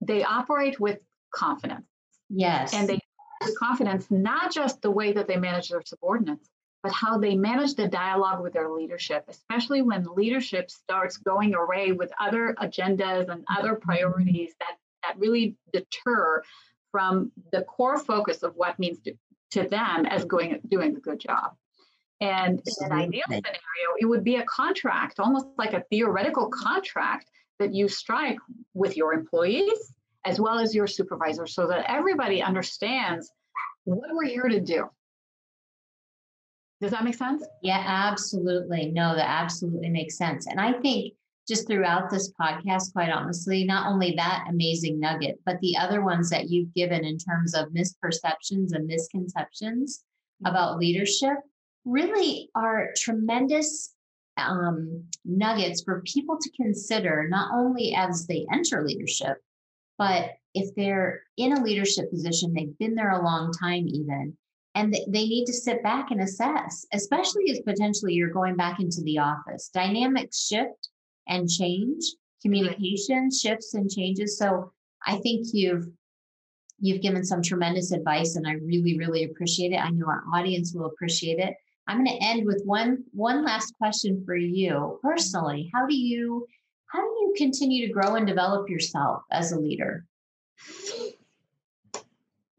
they 0.00 0.24
operate 0.24 0.80
with 0.80 0.98
confidence. 1.34 1.86
Yes. 2.30 2.74
And 2.74 2.88
they 2.88 2.98
with 3.44 3.58
confidence, 3.58 4.10
not 4.10 4.52
just 4.52 4.82
the 4.82 4.90
way 4.90 5.12
that 5.12 5.28
they 5.28 5.36
manage 5.36 5.68
their 5.68 5.82
subordinates, 5.84 6.48
but 6.82 6.92
how 6.92 7.18
they 7.18 7.34
manage 7.34 7.74
the 7.74 7.88
dialogue 7.88 8.42
with 8.42 8.52
their 8.52 8.70
leadership, 8.70 9.24
especially 9.28 9.82
when 9.82 10.06
leadership 10.14 10.70
starts 10.70 11.16
going 11.16 11.54
array 11.54 11.92
with 11.92 12.12
other 12.20 12.54
agendas 12.60 13.28
and 13.28 13.44
other 13.56 13.74
priorities 13.74 14.54
that, 14.60 14.76
that 15.02 15.18
really 15.18 15.56
deter 15.72 16.42
from 16.92 17.32
the 17.52 17.62
core 17.62 17.98
focus 17.98 18.42
of 18.42 18.54
what 18.54 18.78
means 18.78 19.00
to, 19.00 19.14
to 19.50 19.68
them 19.68 20.06
as 20.06 20.24
going 20.24 20.60
doing 20.68 20.96
a 20.96 21.00
good 21.00 21.18
job. 21.18 21.52
And 22.20 22.60
in 22.80 22.86
an 22.86 22.92
ideal 22.92 23.24
scenario, 23.28 23.94
it 23.98 24.06
would 24.06 24.24
be 24.24 24.36
a 24.36 24.44
contract, 24.44 25.20
almost 25.20 25.46
like 25.56 25.72
a 25.72 25.84
theoretical 25.90 26.48
contract 26.48 27.30
that 27.58 27.74
you 27.74 27.88
strike 27.88 28.38
with 28.74 28.96
your 28.96 29.12
employees 29.12 29.92
as 30.24 30.40
well 30.40 30.58
as 30.58 30.74
your 30.74 30.86
supervisor 30.86 31.46
so 31.46 31.68
that 31.68 31.88
everybody 31.88 32.42
understands 32.42 33.30
what 33.84 34.10
we're 34.12 34.24
here 34.24 34.48
to 34.48 34.60
do. 34.60 34.88
Does 36.80 36.92
that 36.92 37.04
make 37.04 37.16
sense? 37.16 37.44
Yeah, 37.62 37.82
absolutely. 37.84 38.92
No, 38.92 39.16
that 39.16 39.28
absolutely 39.28 39.88
makes 39.88 40.16
sense. 40.16 40.46
And 40.46 40.60
I 40.60 40.74
think 40.74 41.14
just 41.48 41.66
throughout 41.66 42.10
this 42.10 42.32
podcast, 42.40 42.92
quite 42.92 43.10
honestly, 43.10 43.64
not 43.64 43.90
only 43.90 44.14
that 44.16 44.44
amazing 44.48 45.00
nugget, 45.00 45.40
but 45.46 45.58
the 45.60 45.76
other 45.76 46.04
ones 46.04 46.30
that 46.30 46.50
you've 46.50 46.72
given 46.74 47.04
in 47.04 47.16
terms 47.18 47.54
of 47.54 47.70
misperceptions 47.70 48.74
and 48.74 48.86
misconceptions 48.86 50.04
mm-hmm. 50.44 50.54
about 50.54 50.78
leadership 50.78 51.38
really 51.84 52.50
are 52.54 52.90
tremendous 52.96 53.94
um, 54.36 55.04
nuggets 55.24 55.82
for 55.82 56.02
people 56.02 56.38
to 56.38 56.50
consider, 56.50 57.26
not 57.28 57.50
only 57.52 57.94
as 57.94 58.26
they 58.26 58.46
enter 58.52 58.86
leadership, 58.86 59.38
but 59.96 60.32
if 60.54 60.74
they're 60.76 61.22
in 61.36 61.54
a 61.54 61.62
leadership 61.62 62.10
position, 62.10 62.52
they've 62.52 62.78
been 62.78 62.94
there 62.94 63.12
a 63.12 63.24
long 63.24 63.52
time, 63.52 63.88
even, 63.88 64.36
and 64.74 64.92
they 64.92 65.26
need 65.26 65.46
to 65.46 65.52
sit 65.52 65.82
back 65.82 66.10
and 66.10 66.20
assess, 66.20 66.86
especially 66.92 67.50
as 67.50 67.60
potentially 67.60 68.14
you're 68.14 68.30
going 68.30 68.56
back 68.56 68.80
into 68.80 69.02
the 69.02 69.18
office. 69.18 69.70
Dynamics 69.72 70.46
shift 70.46 70.90
and 71.26 71.48
change, 71.48 72.04
communication 72.42 73.30
shifts 73.30 73.74
and 73.74 73.90
changes. 73.90 74.38
So 74.38 74.72
I 75.06 75.16
think 75.18 75.48
you've 75.52 75.88
you've 76.80 77.02
given 77.02 77.24
some 77.24 77.42
tremendous 77.42 77.90
advice 77.92 78.36
and 78.36 78.46
I 78.46 78.52
really, 78.52 78.96
really 78.96 79.24
appreciate 79.24 79.72
it. 79.72 79.78
I 79.78 79.90
know 79.90 80.06
our 80.06 80.22
audience 80.32 80.72
will 80.74 80.86
appreciate 80.86 81.40
it. 81.40 81.54
I'm 81.88 82.04
going 82.04 82.16
to 82.16 82.24
end 82.24 82.46
with 82.46 82.62
one 82.64 83.04
one 83.12 83.44
last 83.44 83.74
question 83.78 84.22
for 84.24 84.36
you 84.36 85.00
personally. 85.02 85.70
How 85.74 85.86
do 85.86 85.96
you 85.96 86.46
how 86.86 87.00
do 87.00 87.06
you 87.06 87.34
continue 87.36 87.86
to 87.86 87.92
grow 87.92 88.14
and 88.14 88.26
develop 88.26 88.68
yourself 88.70 89.22
as 89.30 89.52
a 89.52 89.58
leader? 89.58 90.04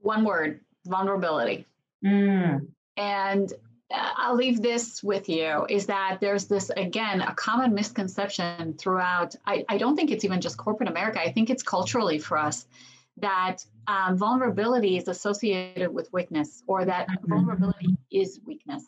One 0.01 0.23
word 0.23 0.61
vulnerability. 0.85 1.65
Mm. 2.05 2.67
And 2.97 3.53
uh, 3.93 4.09
I'll 4.17 4.35
leave 4.35 4.61
this 4.61 5.03
with 5.03 5.29
you 5.29 5.65
is 5.69 5.87
that 5.87 6.19
there's 6.21 6.45
this, 6.45 6.69
again, 6.75 7.21
a 7.21 7.33
common 7.33 7.73
misconception 7.73 8.75
throughout. 8.75 9.35
I, 9.45 9.65
I 9.67 9.77
don't 9.77 9.95
think 9.95 10.11
it's 10.11 10.25
even 10.25 10.41
just 10.41 10.57
corporate 10.57 10.89
America, 10.89 11.21
I 11.21 11.31
think 11.31 11.49
it's 11.49 11.63
culturally 11.63 12.19
for 12.19 12.37
us 12.37 12.65
that 13.17 13.57
um, 13.87 14.17
vulnerability 14.17 14.97
is 14.97 15.09
associated 15.09 15.93
with 15.93 16.11
weakness 16.13 16.63
or 16.67 16.85
that 16.85 17.09
mm-hmm. 17.09 17.33
vulnerability 17.33 17.97
is 18.11 18.39
weakness. 18.45 18.85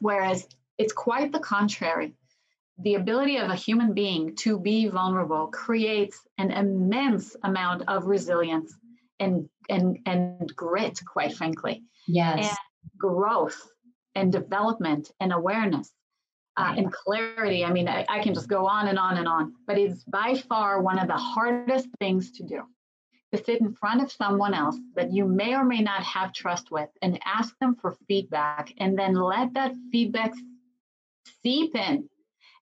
Whereas 0.00 0.46
it's 0.76 0.92
quite 0.92 1.32
the 1.32 1.38
contrary 1.38 2.14
the 2.78 2.94
ability 2.94 3.36
of 3.36 3.50
a 3.50 3.54
human 3.54 3.92
being 3.92 4.34
to 4.34 4.58
be 4.58 4.88
vulnerable 4.88 5.48
creates 5.48 6.20
an 6.38 6.50
immense 6.50 7.36
amount 7.42 7.82
of 7.88 8.06
resilience 8.06 8.74
and 9.22 9.48
and 9.68 9.98
and 10.06 10.52
grit 10.56 11.00
quite 11.06 11.34
frankly 11.34 11.82
yes 12.06 12.48
and 12.48 12.58
growth 12.98 13.60
and 14.14 14.32
development 14.32 15.10
and 15.20 15.32
awareness 15.32 15.90
uh, 16.56 16.74
and 16.76 16.92
clarity 16.92 17.64
i 17.64 17.72
mean 17.72 17.88
I, 17.88 18.04
I 18.08 18.22
can 18.22 18.34
just 18.34 18.48
go 18.48 18.66
on 18.66 18.88
and 18.88 18.98
on 18.98 19.16
and 19.16 19.28
on 19.28 19.54
but 19.66 19.78
it's 19.78 20.04
by 20.04 20.34
far 20.48 20.82
one 20.82 20.98
of 20.98 21.08
the 21.08 21.16
hardest 21.16 21.88
things 21.98 22.32
to 22.32 22.42
do 22.44 22.62
to 23.32 23.42
sit 23.42 23.60
in 23.60 23.72
front 23.72 24.02
of 24.02 24.12
someone 24.12 24.52
else 24.52 24.76
that 24.94 25.12
you 25.12 25.24
may 25.24 25.54
or 25.54 25.64
may 25.64 25.80
not 25.80 26.02
have 26.02 26.34
trust 26.34 26.70
with 26.70 26.90
and 27.00 27.18
ask 27.24 27.58
them 27.60 27.74
for 27.80 27.96
feedback 28.06 28.72
and 28.78 28.98
then 28.98 29.14
let 29.14 29.54
that 29.54 29.72
feedback 29.90 30.32
seep 31.42 31.74
in 31.74 32.08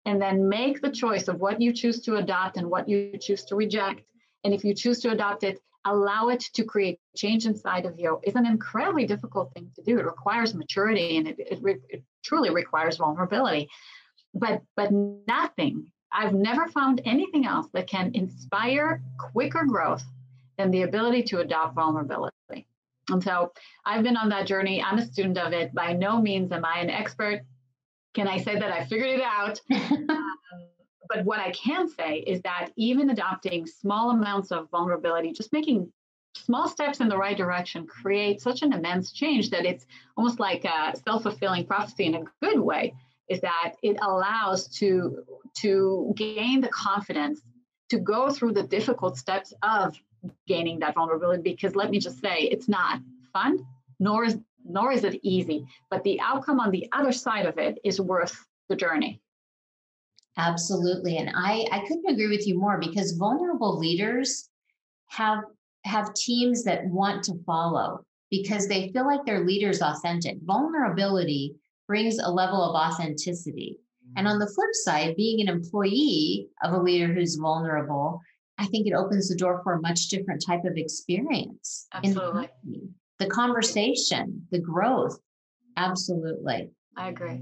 and 0.07 0.21
then 0.21 0.49
make 0.49 0.81
the 0.81 0.91
choice 0.91 1.29
of 1.29 1.41
what 1.41 1.61
you 1.61 1.73
choose 1.73 2.01
to 2.03 2.17
adopt 2.17 2.57
and 2.57 2.69
what 2.69 2.89
you 2.89 3.19
choose 3.21 3.45
to 3.45 3.57
reject. 3.57 4.03
And 4.45 4.55
if 4.55 4.65
you 4.65 4.75
choose 4.75 5.01
to 5.01 5.11
adopt 5.11 5.45
it, 5.45 5.61
allow 5.85 6.29
it 6.29 6.41
to 6.55 6.65
create 6.65 6.99
change 7.17 7.47
inside 7.47 7.87
of 7.87 7.99
you 7.99 8.21
is 8.23 8.35
an 8.35 8.47
incredibly 8.47 9.07
difficult 9.07 9.53
thing 9.55 9.71
to 9.77 9.83
do. 9.83 9.99
It 9.99 10.05
requires 10.05 10.55
maturity 10.55 11.17
and 11.17 11.29
it, 11.29 11.37
it, 11.39 11.81
it 11.89 12.03
truly 12.23 12.51
requires 12.51 12.97
vulnerability. 12.97 13.69
But 14.35 14.63
but 14.77 14.91
nothing, 14.93 15.91
I've 16.13 16.35
never 16.35 16.69
found 16.69 17.01
anything 17.05 17.47
else 17.47 17.67
that 17.73 17.87
can 17.87 18.13
inspire 18.15 19.03
quicker 19.19 19.65
growth 19.65 20.05
than 20.59 20.71
the 20.71 20.83
ability 20.83 21.23
to 21.25 21.41
adopt 21.41 21.75
vulnerability. 21.75 22.67
And 23.09 23.23
so 23.23 23.53
I've 23.85 24.05
been 24.05 24.17
on 24.17 24.29
that 24.29 24.47
journey. 24.47 24.83
I'm 24.83 24.99
a 24.99 25.07
student 25.07 25.39
of 25.39 25.53
it. 25.53 25.75
By 25.75 25.93
no 25.95 26.21
means 26.21 26.53
am 26.53 26.65
I 26.65 26.79
an 26.79 26.91
expert. 26.91 27.43
Can 28.15 28.29
I 28.29 28.39
say 28.39 28.59
that 28.59 28.71
I 28.71 28.85
figured 28.85 29.21
it 29.21 29.23
out? 29.23 29.61
um, 29.73 30.07
but 31.11 31.25
what 31.25 31.41
I 31.41 31.51
can 31.51 31.89
say 31.89 32.19
is 32.19 32.41
that 32.43 32.71
even 32.77 33.11
adopting 33.11 33.67
small 33.67 34.11
amounts 34.11 34.53
of 34.53 34.71
vulnerability, 34.71 35.33
just 35.33 35.53
making 35.53 35.93
small 36.37 36.69
steps 36.69 37.01
in 37.01 37.09
the 37.09 37.17
right 37.17 37.37
direction 37.37 37.87
create 37.87 38.41
such 38.41 38.63
an 38.63 38.73
immense 38.73 39.13
change 39.13 39.51
that 39.51 39.67
it's 39.67 39.85
almost 40.17 40.39
like 40.39 40.65
a 40.65 40.97
self-fulfilling 41.05 41.67
prophecy 41.67 42.05
in 42.05 42.15
a 42.15 42.23
good 42.41 42.61
way 42.61 42.95
is 43.29 43.41
that 43.41 43.75
it 43.83 43.97
allows 44.01 44.69
to 44.69 45.25
to 45.57 46.13
gain 46.17 46.61
the 46.61 46.69
confidence 46.69 47.41
to 47.89 47.99
go 47.99 48.31
through 48.31 48.53
the 48.53 48.63
difficult 48.63 49.19
steps 49.19 49.53
of 49.63 49.97
gaining 50.47 50.79
that 50.79 50.95
vulnerability 50.95 51.43
because 51.43 51.75
let 51.75 51.91
me 51.91 51.99
just 51.99 52.21
say 52.21 52.43
it's 52.43 52.69
not 52.69 53.01
fun 53.33 53.67
nor 53.99 54.25
is 54.25 54.39
nor 54.65 54.93
is 54.93 55.05
it 55.05 55.19
easy, 55.23 55.67
but 55.91 56.03
the 56.05 56.21
outcome 56.21 56.61
on 56.61 56.71
the 56.71 56.89
other 56.93 57.13
side 57.13 57.47
of 57.47 57.59
it 57.59 57.79
is 57.85 58.01
worth 58.01 58.47
the 58.69 58.77
journey. 58.77 59.21
Absolutely. 60.41 61.19
And 61.19 61.31
I, 61.35 61.67
I 61.71 61.81
couldn't 61.81 62.11
agree 62.11 62.29
with 62.29 62.47
you 62.47 62.59
more 62.59 62.79
because 62.79 63.13
vulnerable 63.13 63.79
leaders 63.79 64.49
have 65.09 65.41
have 65.85 66.13
teams 66.15 66.63
that 66.65 66.85
want 66.87 67.25
to 67.25 67.35
follow 67.47 68.05
because 68.31 68.69
they 68.69 68.91
feel 68.93 69.07
like 69.07 69.25
their 69.25 69.45
leader's 69.47 69.81
authentic. 69.81 70.37
Vulnerability 70.45 71.55
brings 71.87 72.19
a 72.19 72.31
level 72.31 72.63
of 72.63 72.75
authenticity. 72.75 73.77
And 74.17 74.29
on 74.29 74.37
mm. 74.37 74.41
the 74.41 74.53
flip 74.53 74.71
side, 74.73 75.17
being 75.17 75.41
an 75.41 75.49
employee 75.49 76.49
of 76.63 76.75
a 76.75 76.81
leader 76.81 77.13
who's 77.13 77.37
vulnerable, 77.37 78.21
I 78.59 78.67
think 78.67 78.87
it 78.87 78.93
opens 78.93 79.29
the 79.29 79.37
door 79.37 79.61
for 79.65 79.75
a 79.75 79.81
much 79.81 80.09
different 80.09 80.45
type 80.47 80.65
of 80.65 80.77
experience. 80.77 81.87
Absolutely 81.95 82.51
the 83.21 83.27
conversation, 83.27 84.47
the 84.51 84.59
growth. 84.59 85.21
Absolutely. 85.77 86.71
I 86.97 87.11
agree. 87.11 87.41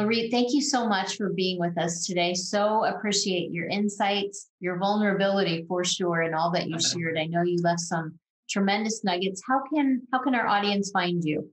Laurette, 0.00 0.30
thank 0.30 0.54
you 0.54 0.62
so 0.62 0.88
much 0.88 1.16
for 1.16 1.30
being 1.30 1.58
with 1.58 1.76
us 1.76 2.06
today. 2.06 2.32
So 2.34 2.84
appreciate 2.84 3.50
your 3.50 3.66
insights, 3.68 4.46
your 4.60 4.78
vulnerability 4.78 5.64
for 5.68 5.84
sure, 5.84 6.20
and 6.22 6.34
all 6.34 6.50
that 6.52 6.68
you 6.68 6.80
shared. 6.80 7.18
I 7.18 7.26
know 7.26 7.42
you 7.42 7.58
left 7.62 7.80
some 7.80 8.18
tremendous 8.48 9.04
nuggets. 9.04 9.42
How 9.46 9.60
can 9.72 10.00
how 10.12 10.22
can 10.22 10.34
our 10.34 10.46
audience 10.46 10.90
find 10.90 11.22
you? 11.22 11.50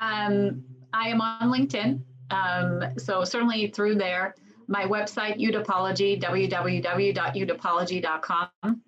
Um, 0.00 0.64
I 0.92 1.08
am 1.08 1.20
on 1.20 1.50
LinkedIn, 1.50 2.00
um, 2.30 2.82
so 2.98 3.24
certainly 3.24 3.66
through 3.68 3.96
there. 3.96 4.34
My 4.68 4.84
website, 4.84 5.38
Udapology, 5.38 6.20
www.udapology.com 6.20 8.82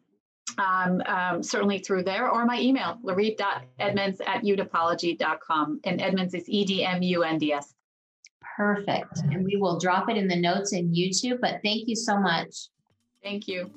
um, 0.59 1.03
um, 1.07 1.43
certainly 1.43 1.79
through 1.79 2.05
there, 2.05 2.31
or 2.31 2.45
my 2.45 2.61
email, 2.61 2.99
laurette.edmunds 3.05 4.21
at 4.21 4.43
udapology.com. 4.43 5.81
And 5.85 6.01
Edmunds 6.01 6.35
is 6.35 6.49
E 6.49 6.65
D 6.65 6.85
M 6.85 7.03
U 7.03 7.23
N 7.23 7.39
D 7.39 7.53
S. 7.53 7.75
Perfect. 8.59 9.21
And 9.31 9.45
we 9.45 9.57
will 9.57 9.79
drop 9.79 10.11
it 10.11 10.17
in 10.17 10.27
the 10.27 10.35
notes 10.35 10.73
in 10.73 10.93
YouTube. 10.93 11.39
But 11.41 11.61
thank 11.63 11.87
you 11.87 11.95
so 11.95 12.19
much. 12.19 12.71
Thank 13.23 13.47
you. 13.47 13.71